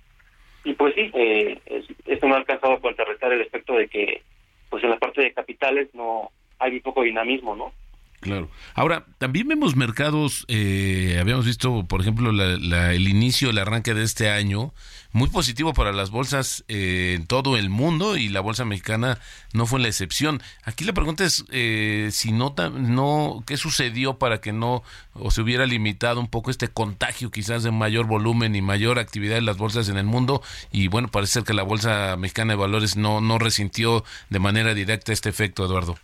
[0.64, 1.58] Y pues sí, eh,
[2.06, 4.22] esto no ha alcanzado a contrarrestar el efecto de que
[4.68, 7.72] pues en la parte de capitales no hay un poco dinamismo, ¿no?
[8.20, 8.50] Claro.
[8.74, 14.28] Ahora, también vemos mercados, eh, habíamos visto, por ejemplo, el inicio, el arranque de este
[14.28, 14.74] año,
[15.12, 19.18] muy positivo para las bolsas eh, en todo el mundo y la bolsa mexicana
[19.54, 20.42] no fue la excepción.
[20.64, 24.82] Aquí la pregunta es eh, si no, no, ¿qué sucedió para que no
[25.14, 29.38] o se hubiera limitado un poco este contagio quizás de mayor volumen y mayor actividad
[29.38, 30.42] en las bolsas en el mundo?
[30.70, 34.74] Y bueno, parece ser que la bolsa mexicana de valores no, no resintió de manera
[34.74, 35.96] directa este efecto, Eduardo.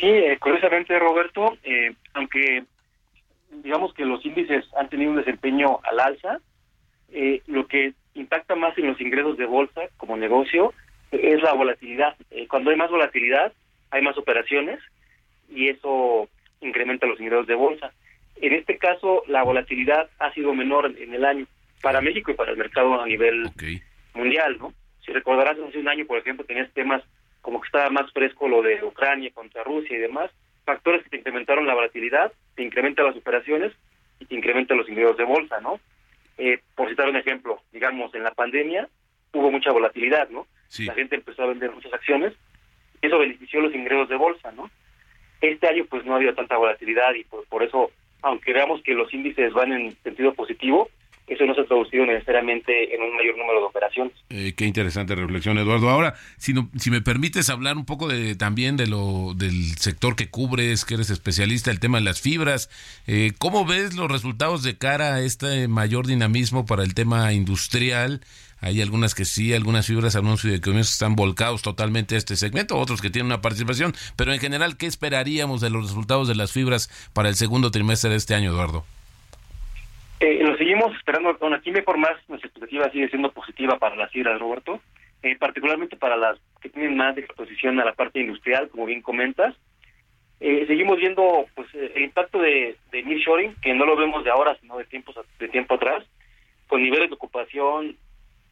[0.00, 2.64] Sí, eh, curiosamente, Roberto, eh, aunque
[3.50, 6.40] digamos que los índices han tenido un desempeño al alza,
[7.12, 10.72] eh, lo que impacta más en los ingresos de bolsa como negocio
[11.10, 12.16] es la volatilidad.
[12.48, 13.52] cuando hay más volatilidad,
[13.90, 14.80] hay más operaciones
[15.50, 16.28] y eso
[16.60, 17.92] incrementa los ingresos de bolsa.
[18.36, 21.46] En este caso, la volatilidad ha sido menor en el año
[21.82, 23.50] para México y para el mercado a nivel
[24.14, 24.72] mundial, ¿no?
[25.04, 27.02] Si recordarás, hace un año, por ejemplo, tenías temas
[27.40, 30.30] como que estaba más fresco lo de Ucrania contra Rusia y demás,
[30.64, 33.72] factores que te incrementaron la volatilidad, te incrementan las operaciones
[34.18, 35.80] y te incrementan los ingresos de bolsa, ¿no?
[36.38, 38.88] Eh, por citar un ejemplo, digamos, en la pandemia
[39.32, 40.46] hubo mucha volatilidad, ¿no?
[40.78, 42.32] La gente empezó a vender muchas acciones
[43.02, 44.70] y eso benefició los ingresos de bolsa, ¿no?
[45.40, 47.90] Este año pues no ha habido tanta volatilidad y por, por eso,
[48.22, 50.88] aunque veamos que los índices van en sentido positivo,
[51.30, 54.12] eso no se ha traducido necesariamente en un mayor número de operaciones.
[54.30, 55.88] Eh, qué interesante reflexión, Eduardo.
[55.88, 60.28] Ahora, si, si me permites hablar un poco de también de lo del sector que
[60.28, 62.68] cubres, que eres especialista, el tema de las fibras,
[63.06, 68.20] eh, ¿cómo ves los resultados de cara a este mayor dinamismo para el tema industrial?
[68.60, 73.00] Hay algunas que sí, algunas fibras, algunos fideicomisos están volcados totalmente a este segmento, otros
[73.00, 76.90] que tienen una participación, pero en general, ¿qué esperaríamos de los resultados de las fibras
[77.12, 78.84] para el segundo trimestre de este año, Eduardo?
[80.20, 81.34] Eh, lo seguimos esperando.
[81.38, 84.80] Bueno, aquí mejor más nuestra expectativa sigue siendo positiva para las fibras, Roberto,
[85.22, 89.54] eh, particularmente para las que tienen más exposición a la parte industrial, como bien comentas.
[90.40, 94.30] Eh, seguimos viendo pues eh, el impacto de, de nearshoring, que no lo vemos de
[94.30, 96.04] ahora, sino de tiempos de tiempo atrás,
[96.66, 97.96] con niveles de ocupación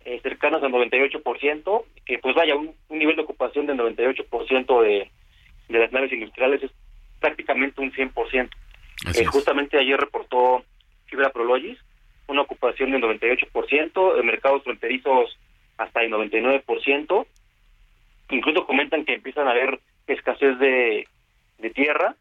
[0.04, 5.10] eh, cercanos al 98%, que pues vaya, un, un nivel de ocupación del 98% de,
[5.68, 6.70] de las naves industriales es
[7.20, 8.48] prácticamente un 100%.
[9.06, 10.64] Así Eh, justamente ayer reportó
[11.08, 11.78] Fibra Prologis
[12.28, 15.36] una ocupación del 98%, en mercados fronterizos
[15.78, 17.26] hasta el 99%.
[18.30, 21.06] Incluso comentan que empiezan a haber escasez de,
[21.74, 22.14] tierra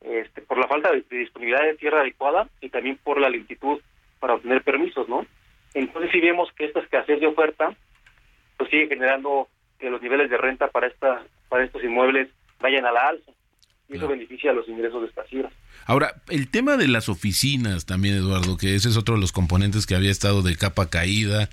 [0.00, 3.80] este, por la falta de, disponibilidad de tierra adecuada y también por la lentitud
[4.20, 5.26] para obtener permisos, ¿no?
[5.74, 7.74] Entonces sí vemos que esta escasez de oferta
[8.56, 12.28] pues sigue generando que los niveles de renta para esta para estos inmuebles
[12.60, 13.32] vayan a la alza
[13.90, 15.52] y eso beneficia a los ingresos de estas fibras.
[15.86, 19.86] Ahora, el tema de las oficinas también, Eduardo, que ese es otro de los componentes
[19.86, 21.48] que había estado de capa caída,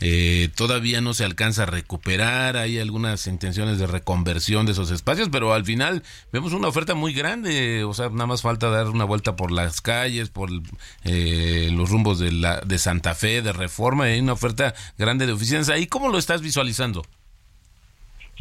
[0.00, 5.28] eh, todavía no se alcanza a recuperar, hay algunas intenciones de reconversión de esos espacios,
[5.30, 9.04] pero al final vemos una oferta muy grande, o sea, nada más falta dar una
[9.04, 10.50] vuelta por las calles, por
[11.04, 15.26] eh, los rumbos de, la, de Santa Fe, de Reforma, y hay una oferta grande
[15.26, 15.68] de oficinas.
[15.68, 17.02] ¿Ahí cómo lo estás visualizando?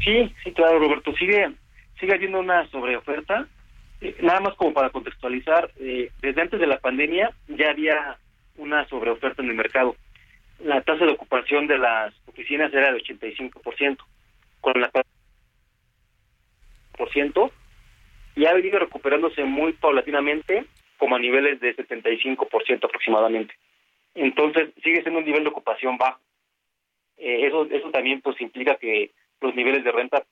[0.03, 1.13] Sí, sí, claro, Roberto.
[1.15, 1.53] Sigue,
[2.01, 3.47] sigue habiendo una sobreoferta.
[4.01, 8.17] Eh, nada más como para contextualizar, eh, desde antes de la pandemia ya había
[8.57, 9.95] una sobreoferta en el mercado.
[10.59, 13.97] La tasa de ocupación de las oficinas era de 85%,
[14.59, 14.91] con la
[16.97, 17.51] por ciento
[18.35, 20.65] y ha venido recuperándose muy paulatinamente,
[20.97, 23.53] como a niveles de 75% aproximadamente.
[24.13, 26.19] Entonces, sigue siendo un nivel de ocupación bajo.
[27.17, 30.23] Eh, eso, eso también pues implica que los niveles de renta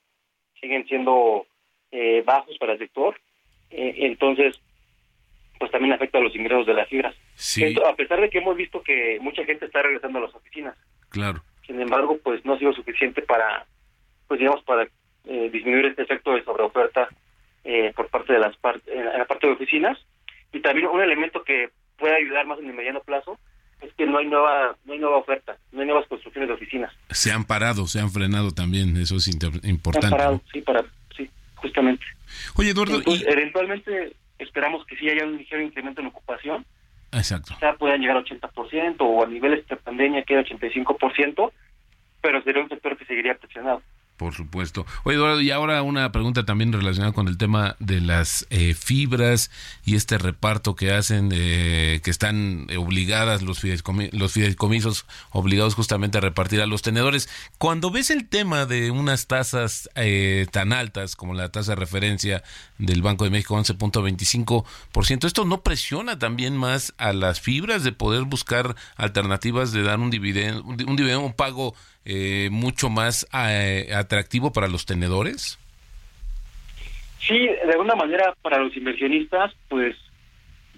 [0.59, 1.45] siguen siendo
[1.91, 3.19] eh, bajos para el sector.
[3.71, 4.59] Eh, entonces,
[5.59, 7.15] pues también afecta a los ingresos de las fibras.
[7.35, 10.75] Sí, a pesar de que hemos visto que mucha gente está regresando a las oficinas.
[11.09, 11.41] claro.
[11.67, 13.63] Sin embargo, pues no ha sido suficiente para,
[14.27, 14.87] pues digamos, para
[15.25, 17.07] eh, disminuir este efecto de sobreoferta
[17.63, 19.95] eh, por parte de las par- en la parte de oficinas.
[20.51, 21.69] Y también un elemento que
[21.99, 23.37] puede ayudar más en el mediano plazo
[23.81, 26.91] es que no hay nueva no hay nueva oferta, no hay nuevas construcciones de oficinas.
[27.11, 30.09] Se han parado, se han frenado también, eso es inter- Se han importante.
[30.09, 30.41] parado, ¿no?
[30.51, 30.83] sí, para,
[31.61, 32.05] justamente.
[32.55, 36.65] Oye, Eduardo, Entonces, y- eventualmente esperamos que sí haya un ligero incremento en ocupación,
[37.11, 37.53] exacto.
[37.53, 41.51] quizá puedan llegar a 80% o a niveles de pandemia que era 85%,
[42.21, 43.81] pero sería un sector que seguiría presionado.
[44.19, 44.85] Por supuesto.
[45.05, 49.49] Oye, Eduardo, y ahora una pregunta también relacionada con el tema de las eh, fibras
[49.85, 56.17] y este reparto que hacen, eh, que están obligadas los, fideicomi- los fideicomisos, obligados justamente
[56.17, 57.29] a repartir a los tenedores.
[57.57, 62.43] Cuando ves el tema de unas tasas eh, tan altas como la tasa de referencia
[62.77, 68.25] del Banco de México, 11.25%, ¿esto no presiona también más a las fibras de poder
[68.25, 71.73] buscar alternativas de dar un dividendo, un dividendo, un pago
[72.05, 75.59] eh, mucho más eh, atractivo para los tenedores?
[77.19, 79.95] Sí, de alguna manera para los inversionistas, pues,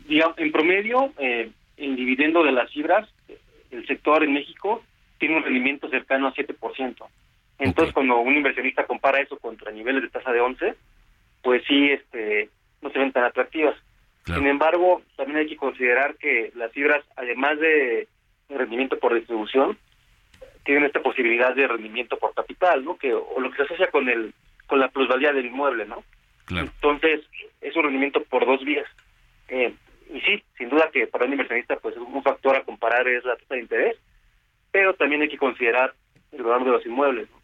[0.07, 3.38] digamos, en promedio, eh, el dividendo de las fibras, eh,
[3.72, 4.84] el sector en México
[5.17, 7.07] tiene un rendimiento cercano a 7%.
[7.59, 10.76] Entonces, cuando un inversionista compara eso contra niveles de tasa de 11,
[11.43, 12.49] pues sí, este,
[12.82, 13.76] no se ven tan atractivas.
[14.24, 14.41] Claro.
[14.41, 18.07] Sin embargo, también hay que considerar que las fibras, además de
[18.49, 19.78] rendimiento por distribución,
[20.72, 22.95] tienen esta posibilidad de rendimiento por capital, ¿no?
[22.95, 24.34] Que o lo que se asocia con el
[24.67, 26.01] con la plusvalía del inmueble, ¿no?
[26.45, 26.72] Claro.
[26.74, 27.19] Entonces,
[27.59, 28.88] es un rendimiento por dos vías.
[29.49, 29.74] Eh,
[30.13, 33.36] y sí, sin duda que para un inversionista, pues un factor a comparar es la
[33.36, 33.97] tasa de interés,
[34.72, 35.93] pero también hay que considerar
[36.32, 37.30] el valor de los inmuebles.
[37.30, 37.41] ¿no?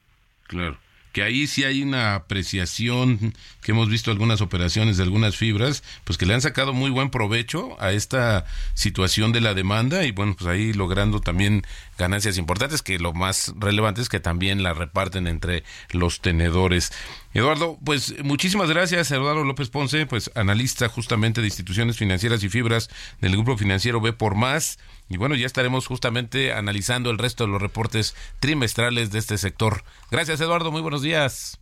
[0.47, 0.77] Claro.
[1.11, 3.33] Que ahí sí hay una apreciación,
[3.67, 7.09] que hemos visto algunas operaciones de algunas fibras, pues que le han sacado muy buen
[7.09, 8.45] provecho a esta
[8.75, 11.63] situación de la demanda y bueno, pues ahí logrando también
[11.97, 16.93] ganancias importantes, que lo más relevante es que también la reparten entre los tenedores.
[17.33, 22.89] Eduardo, pues muchísimas gracias, Eduardo López Ponce, pues analista justamente de instituciones financieras y fibras
[23.19, 24.79] del grupo financiero B por más.
[25.09, 29.83] Y bueno, ya estaremos justamente analizando el resto de los reportes trimestrales de este sector.
[30.09, 30.71] Gracias, Eduardo.
[30.71, 31.59] Muy buenos días.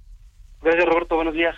[0.62, 1.16] Gracias, Roberto.
[1.16, 1.56] Buenos días.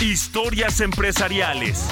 [0.00, 1.88] Historias empresariales.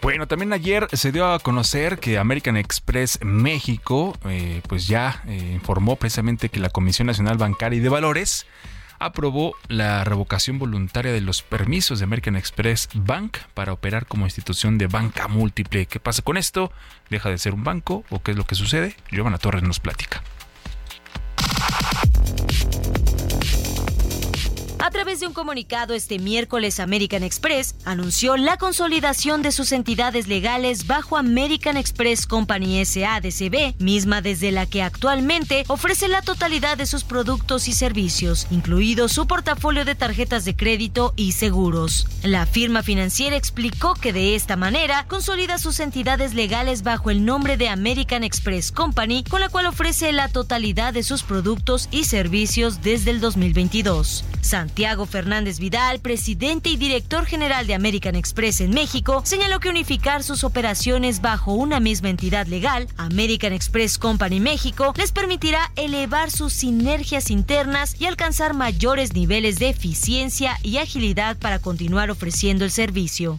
[0.00, 5.50] Bueno, también ayer se dio a conocer que American Express México, eh, pues ya eh,
[5.54, 8.46] informó precisamente que la Comisión Nacional Bancaria y de Valores
[9.00, 14.78] aprobó la revocación voluntaria de los permisos de American Express Bank para operar como institución
[14.78, 15.86] de banca múltiple.
[15.86, 16.70] ¿Qué pasa con esto?
[17.10, 18.94] ¿Deja de ser un banco o qué es lo que sucede?
[19.10, 20.22] Giovanna Torres nos platica.
[24.92, 30.86] Través de un comunicado este miércoles, American Express anunció la consolidación de sus entidades legales
[30.86, 37.04] bajo American Express Company SADCB, misma desde la que actualmente ofrece la totalidad de sus
[37.04, 42.06] productos y servicios, incluido su portafolio de tarjetas de crédito y seguros.
[42.22, 47.56] La firma financiera explicó que de esta manera consolida sus entidades legales bajo el nombre
[47.56, 52.82] de American Express Company, con la cual ofrece la totalidad de sus productos y servicios
[52.82, 54.24] desde el 2022.
[54.42, 60.24] Santiago Fernández Vidal, presidente y director general de American Express en México, señaló que unificar
[60.24, 66.52] sus operaciones bajo una misma entidad legal, American Express Company México, les permitirá elevar sus
[66.52, 73.38] sinergias internas y alcanzar mayores niveles de eficiencia y agilidad para continuar ofreciendo el servicio.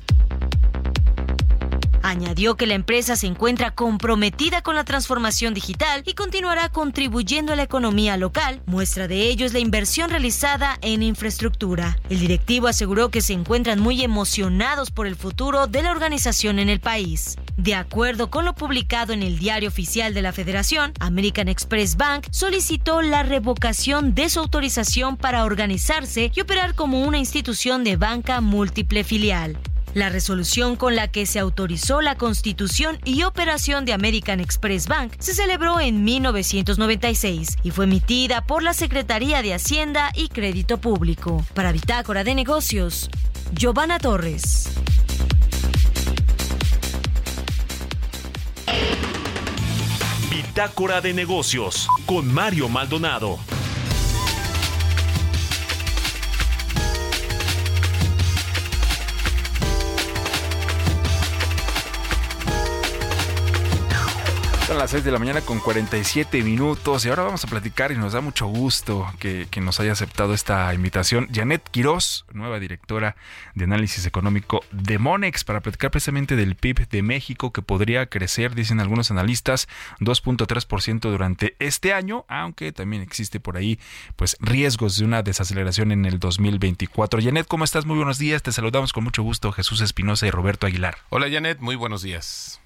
[2.04, 7.56] Añadió que la empresa se encuentra comprometida con la transformación digital y continuará contribuyendo a
[7.56, 8.62] la economía local.
[8.66, 11.97] Muestra de ello es la inversión realizada en infraestructura.
[12.10, 16.68] El directivo aseguró que se encuentran muy emocionados por el futuro de la organización en
[16.68, 17.38] el país.
[17.56, 22.28] De acuerdo con lo publicado en el Diario Oficial de la Federación, American Express Bank
[22.32, 28.41] solicitó la revocación de su autorización para organizarse y operar como una institución de banca
[28.41, 29.58] múltiple filial.
[29.94, 35.14] La resolución con la que se autorizó la constitución y operación de American Express Bank
[35.20, 41.46] se celebró en 1996 y fue emitida por la Secretaría de Hacienda y Crédito Público.
[41.54, 43.10] Para Bitácora de Negocios,
[43.54, 44.70] Giovanna Torres.
[50.32, 53.38] Bitácora de Negocios con Mario Maldonado.
[64.74, 67.95] Son las 6 de la mañana con 47 minutos y ahora vamos a platicar y
[67.95, 73.15] nos da mucho gusto que, nos haya aceptado esta invitación Janet Quiroz, nueva directora
[73.53, 78.55] de análisis económico de Monex para platicar precisamente del PIB de México que podría crecer,
[78.55, 79.67] dicen algunos analistas,
[79.99, 83.80] 2.3% durante este año, aunque también existe por ahí
[84.15, 87.21] pues riesgos de una desaceleración en el 2024.
[87.21, 87.86] Janet, ¿cómo estás?
[87.86, 90.97] Muy buenos días, te saludamos con mucho gusto Jesús Espinosa y Roberto Aguilar.
[91.09, 92.62] Hola Janet, muy buenos días.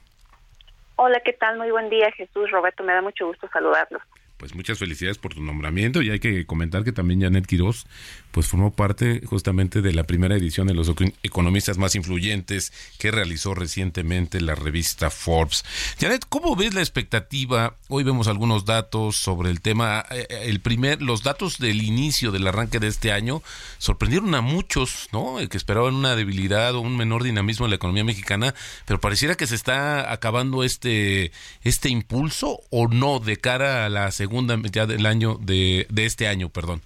[1.00, 1.60] Hola, ¿qué tal?
[1.60, 2.50] Muy buen día, Jesús.
[2.50, 4.02] Roberto, me da mucho gusto saludarlos.
[4.38, 7.86] Pues muchas felicidades por tu nombramiento y hay que comentar que también Janet Quiroz
[8.32, 10.92] pues formó parte justamente de la primera edición de los
[11.24, 15.64] economistas más influyentes que realizó recientemente la revista Forbes.
[16.00, 17.76] Janet, ¿cómo ves la expectativa?
[17.88, 22.32] Hoy vemos algunos datos sobre el tema, eh, eh, el primer, los datos del inicio
[22.32, 23.42] del arranque de este año
[23.78, 25.38] sorprendieron a muchos, ¿no?
[25.50, 28.54] Que esperaban una debilidad o un menor dinamismo en la economía mexicana,
[28.86, 31.32] pero pareciera que se está acabando este,
[31.64, 36.28] este impulso o no de cara a la segunda mitad del año de, de este
[36.28, 36.82] año, perdón.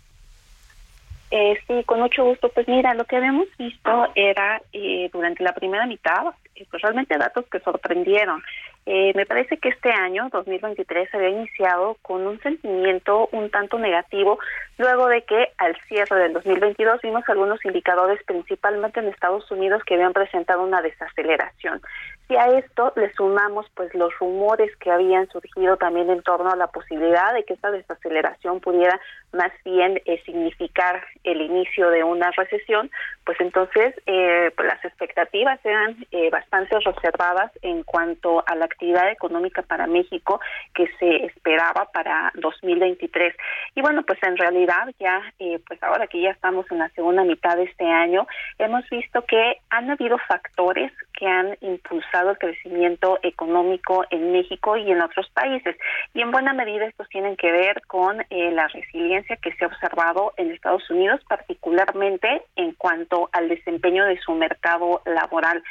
[1.31, 2.49] Eh, sí, con mucho gusto.
[2.49, 6.25] Pues mira, lo que habíamos visto era eh, durante la primera mitad,
[6.55, 8.43] eh, pues realmente datos que sorprendieron.
[8.85, 13.79] Eh, me parece que este año, 2023, se había iniciado con un sentimiento un tanto
[13.79, 14.39] negativo,
[14.77, 19.93] luego de que al cierre del 2022 vimos algunos indicadores, principalmente en Estados Unidos, que
[19.93, 21.79] habían presentado una desaceleración.
[22.31, 26.55] Si a esto le sumamos pues los rumores que habían surgido también en torno a
[26.55, 29.01] la posibilidad de que esta desaceleración pudiera
[29.33, 32.89] más bien eh, significar el inicio de una recesión,
[33.25, 39.11] pues entonces eh, pues las expectativas eran eh, bastante reservadas en cuanto a la actividad
[39.11, 40.39] económica para México
[40.73, 43.35] que se esperaba para 2023.
[43.75, 47.25] Y bueno, pues en realidad ya, eh, pues ahora que ya estamos en la segunda
[47.25, 48.25] mitad de este año,
[48.57, 54.91] hemos visto que han habido factores que han impulsado el crecimiento económico en México y
[54.91, 55.77] en otros países.
[56.15, 59.67] Y en buena medida estos tienen que ver con eh, la resiliencia que se ha
[59.67, 65.61] observado en Estados Unidos, particularmente en cuanto al desempeño de su mercado laboral.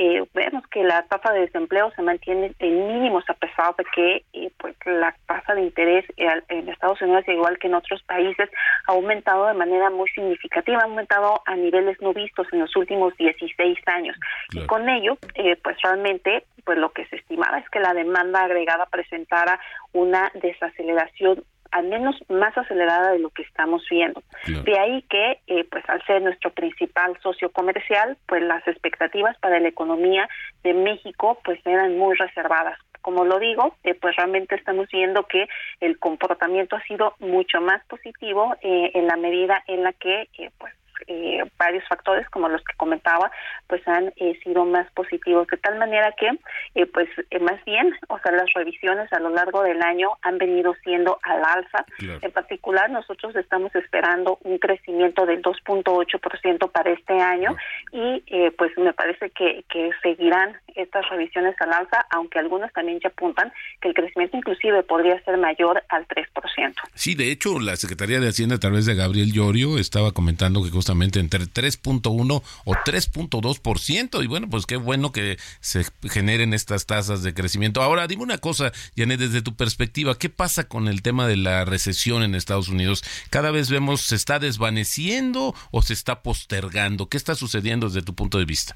[0.00, 4.24] Eh, vemos que la tasa de desempleo se mantiene en mínimos a pesar de que
[4.32, 8.48] eh, pues la tasa de interés en Estados Unidos, igual que en otros países,
[8.86, 13.16] ha aumentado de manera muy significativa, ha aumentado a niveles no vistos en los últimos
[13.16, 14.16] 16 años.
[14.52, 18.44] Y con ello, eh, pues realmente pues lo que se estimaba es que la demanda
[18.44, 19.58] agregada presentara
[19.94, 24.22] una desaceleración al menos más acelerada de lo que estamos viendo.
[24.46, 29.60] De ahí que, eh, pues al ser nuestro principal socio comercial, pues las expectativas para
[29.60, 30.28] la economía
[30.62, 32.78] de México pues eran muy reservadas.
[33.02, 35.48] Como lo digo, eh, pues realmente estamos viendo que
[35.80, 40.74] el comportamiento ha sido mucho más positivo eh, en la medida en la que pues
[41.06, 43.30] eh, varios factores como los que comentaba,
[43.66, 46.28] pues han eh, sido más positivos, de tal manera que,
[46.74, 47.08] eh, pues
[47.40, 51.44] más bien, o sea, las revisiones a lo largo del año han venido siendo al
[51.44, 51.84] alza.
[52.22, 57.56] En particular, nosotros estamos esperando un crecimiento del 2.8% para este año
[57.92, 58.22] y
[58.56, 63.52] pues me parece que, que seguirán estas revisiones al alza, aunque algunas también ya apuntan
[63.80, 66.74] que el crecimiento inclusive podría ser mayor al 3%.
[66.94, 70.70] Sí, de hecho, la Secretaría de Hacienda a través de Gabriel Llorio estaba comentando que
[70.88, 77.22] justamente entre 3.1 o 3.2%, y bueno, pues qué bueno que se generen estas tasas
[77.22, 77.82] de crecimiento.
[77.82, 81.66] Ahora, dime una cosa, Janet, desde tu perspectiva, ¿qué pasa con el tema de la
[81.66, 83.04] recesión en Estados Unidos?
[83.28, 87.10] Cada vez vemos, ¿se está desvaneciendo o se está postergando?
[87.10, 88.74] ¿Qué está sucediendo desde tu punto de vista?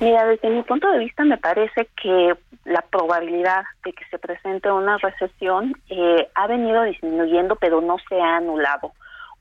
[0.00, 4.68] Mira, desde mi punto de vista me parece que la probabilidad de que se presente
[4.72, 8.92] una recesión eh, ha venido disminuyendo, pero no se ha anulado.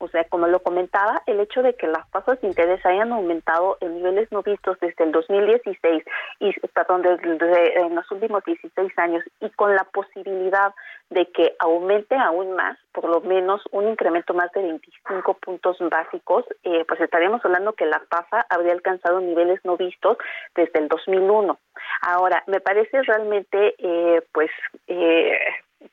[0.01, 3.77] O sea, como lo comentaba, el hecho de que las tasas de interés hayan aumentado
[3.81, 6.03] en niveles no vistos desde el 2016
[6.39, 10.73] y perdón, desde, en los últimos 16 años y con la posibilidad
[11.11, 16.45] de que aumente aún más, por lo menos un incremento más de 25 puntos básicos,
[16.63, 20.17] eh, pues estaríamos hablando que la tasa habría alcanzado niveles no vistos
[20.55, 21.59] desde el 2001.
[22.01, 24.49] Ahora, me parece realmente, eh, pues,
[24.87, 25.37] eh,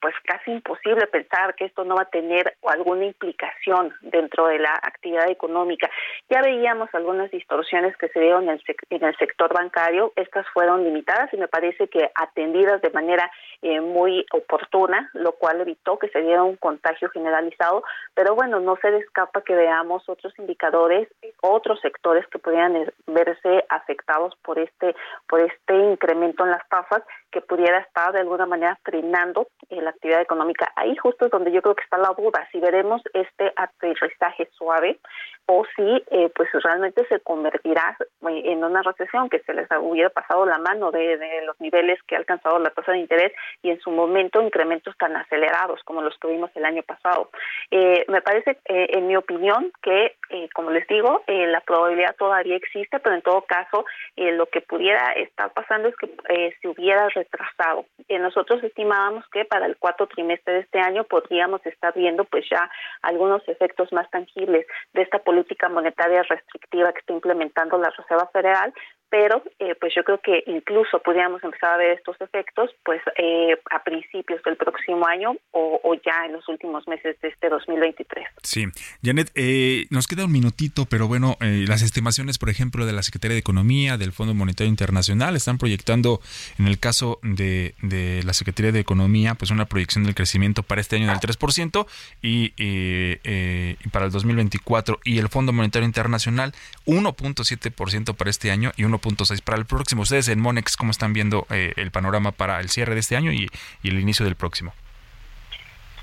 [0.01, 4.73] pues casi imposible pensar que esto no va a tener alguna implicación dentro de la
[4.83, 5.91] actividad económica.
[6.29, 10.85] Ya veíamos algunas distorsiones que se dieron en el, en el sector bancario, estas fueron
[10.85, 13.31] limitadas y me parece que atendidas de manera
[13.63, 17.83] eh, muy oportuna, lo cual evitó que se diera un contagio generalizado,
[18.15, 21.09] pero bueno, no se escapa que veamos otros indicadores,
[21.41, 24.95] otros sectores que pudieran eh, verse afectados por este
[25.29, 29.95] por este incremento en las tasas que pudiera estar de alguna manera frenando eh, la
[29.95, 30.73] actividad económica.
[30.77, 34.99] Ahí justo es donde yo creo que está la duda, si veremos este aterrizaje suave
[35.47, 37.97] o si eh, pues realmente se convertirá
[38.29, 42.15] eh, en una recesión que se les hubiera pasado la mano de, los niveles que
[42.15, 43.33] ha alcanzado la tasa de interés
[43.63, 47.31] y en su momento incrementos tan acelerados como los que vimos el año pasado.
[47.71, 52.57] Eh, me parece, eh, en mi opinión, que eh, como les digo, la probabilidad todavía
[52.57, 53.85] existe, pero en todo caso
[54.17, 57.87] lo que pudiera estar pasando es que se hubiera retrasado.
[58.09, 62.71] nosotros estimábamos que para el cuarto trimestre de este año podríamos estar viendo pues ya
[63.03, 68.73] algunos efectos más tangibles de esta política monetaria restrictiva que está implementando la Reserva Federal,
[69.11, 73.59] pero eh, pues yo creo que incluso podríamos empezar a ver estos efectos pues eh,
[73.71, 78.27] a principios del próximo año o, o, ya en los últimos meses de este 2023.
[78.43, 78.67] Sí,
[79.03, 83.03] Janet, eh, nos queda un minutito, pero bueno, eh, las estimaciones, por ejemplo, de la
[83.03, 86.21] Secretaría de Economía, del Fondo Monetario Internacional, están proyectando,
[86.59, 90.81] en el caso de, de la Secretaría de Economía, pues una proyección del crecimiento para
[90.81, 91.87] este año del 3%
[92.23, 96.53] y, y para el 2024 y el Fondo Monetario Internacional
[96.87, 100.03] 1.7% para este año y 1 1.6 para el próximo.
[100.03, 103.33] Ustedes en Monex, ¿cómo están viendo eh, el panorama para el cierre de este año
[103.33, 103.49] y,
[103.85, 104.73] el inicio del próximo?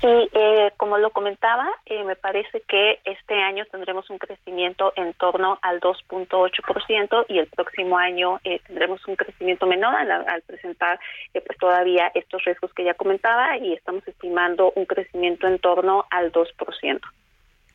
[0.00, 5.14] Sí, eh, como lo comentaba, eh, me parece que este año tendremos un crecimiento en
[5.14, 11.00] torno al 2.8% y el próximo año tendremos un crecimiento menor al, al presentar
[11.32, 16.30] pues todavía estos riesgos que ya comentaba y estamos estimando un crecimiento en torno al
[16.30, 17.00] 2%.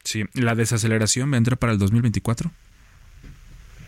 [0.03, 2.51] Sí, ¿la desaceleración vendrá para el 2024?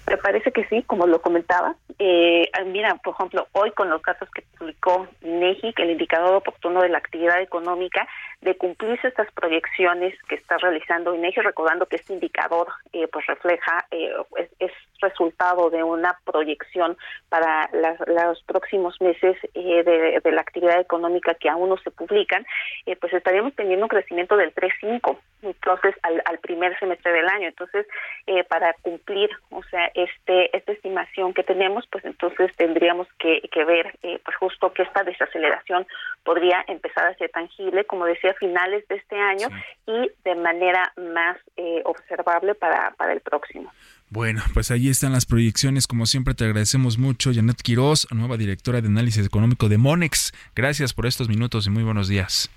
[0.07, 1.75] Me parece que sí, como lo comentaba.
[1.97, 6.89] Eh, mira, por ejemplo, hoy con los datos que publicó INEGI, el indicador oportuno de
[6.89, 8.07] la actividad económica,
[8.41, 13.85] de cumplirse estas proyecciones que está realizando INEGI, recordando que este indicador eh, pues refleja,
[13.91, 14.13] eh,
[14.59, 14.71] es,
[15.03, 16.97] resultado de una proyección
[17.29, 22.45] para los próximos meses eh, de, la actividad económica que aún no se publican,
[22.85, 27.49] eh, pues estaríamos teniendo un crecimiento del 3.5 entonces al, al, primer semestre del año.
[27.49, 27.85] Entonces,
[28.27, 33.65] eh, para cumplir, o sea, este esta estimación que tenemos, pues entonces tendríamos que, que
[33.65, 35.85] ver, pues justo que esta desaceleración
[36.23, 39.49] podría empezar a ser tangible, como decía, a finales de este año
[39.85, 41.37] y de manera más
[41.83, 43.69] observable para, para el próximo.
[44.13, 45.87] Bueno, pues ahí están las proyecciones.
[45.87, 50.33] Como siempre, te agradecemos mucho, Janet Quiroz, nueva directora de análisis económico de Monex.
[50.55, 52.51] Gracias por estos minutos y muy buenos días.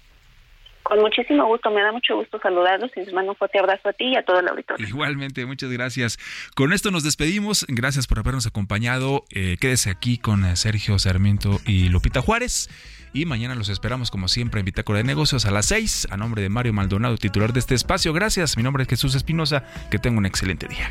[0.83, 3.95] Con muchísimo gusto, me da mucho gusto saludarlos y les mando un fuerte abrazo a
[3.95, 4.87] ti y a todo el auditorio.
[4.87, 6.19] Igualmente, muchas gracias.
[6.55, 7.65] Con esto nos despedimos.
[7.69, 9.25] Gracias por habernos acompañado.
[9.31, 12.69] Eh, quédese aquí con eh, Sergio Sarmiento y Lupita Juárez.
[13.15, 16.09] Y mañana los esperamos, como siempre, en Bitácora de Negocios a las 6.
[16.11, 18.13] A nombre de Mario Maldonado, titular de este espacio.
[18.13, 18.59] Gracias.
[18.59, 19.65] Mi nombre es Jesús Espinosa.
[19.91, 20.91] Que tenga un excelente día.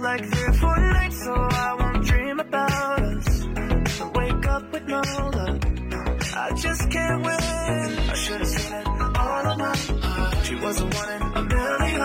[0.00, 3.46] like three or four nights so I won't dream about us.
[4.00, 5.60] I wake up with no love.
[6.36, 7.98] I just can't win.
[8.10, 9.74] I should have said it all of my.
[10.02, 12.00] Uh, she was the one in a million.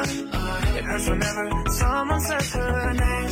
[0.77, 3.29] It hurts whenever someone says her name.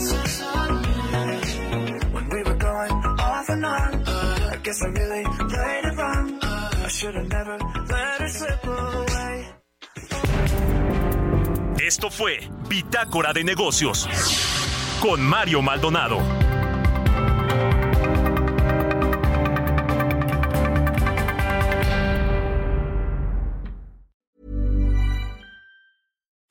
[2.14, 6.40] When we were going off and on, I guess I really played it wrong.
[6.44, 7.58] I should have never
[11.82, 14.08] Esto fue Bitácora de Negocios
[15.02, 16.20] con Mario Maldonado.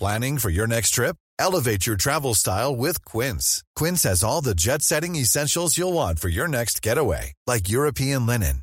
[0.00, 1.14] Planning for your next trip?
[1.38, 3.62] Elevate your travel style with Quince.
[3.76, 8.26] Quince has all the jet setting essentials you'll want for your next getaway, like European
[8.26, 8.62] linen,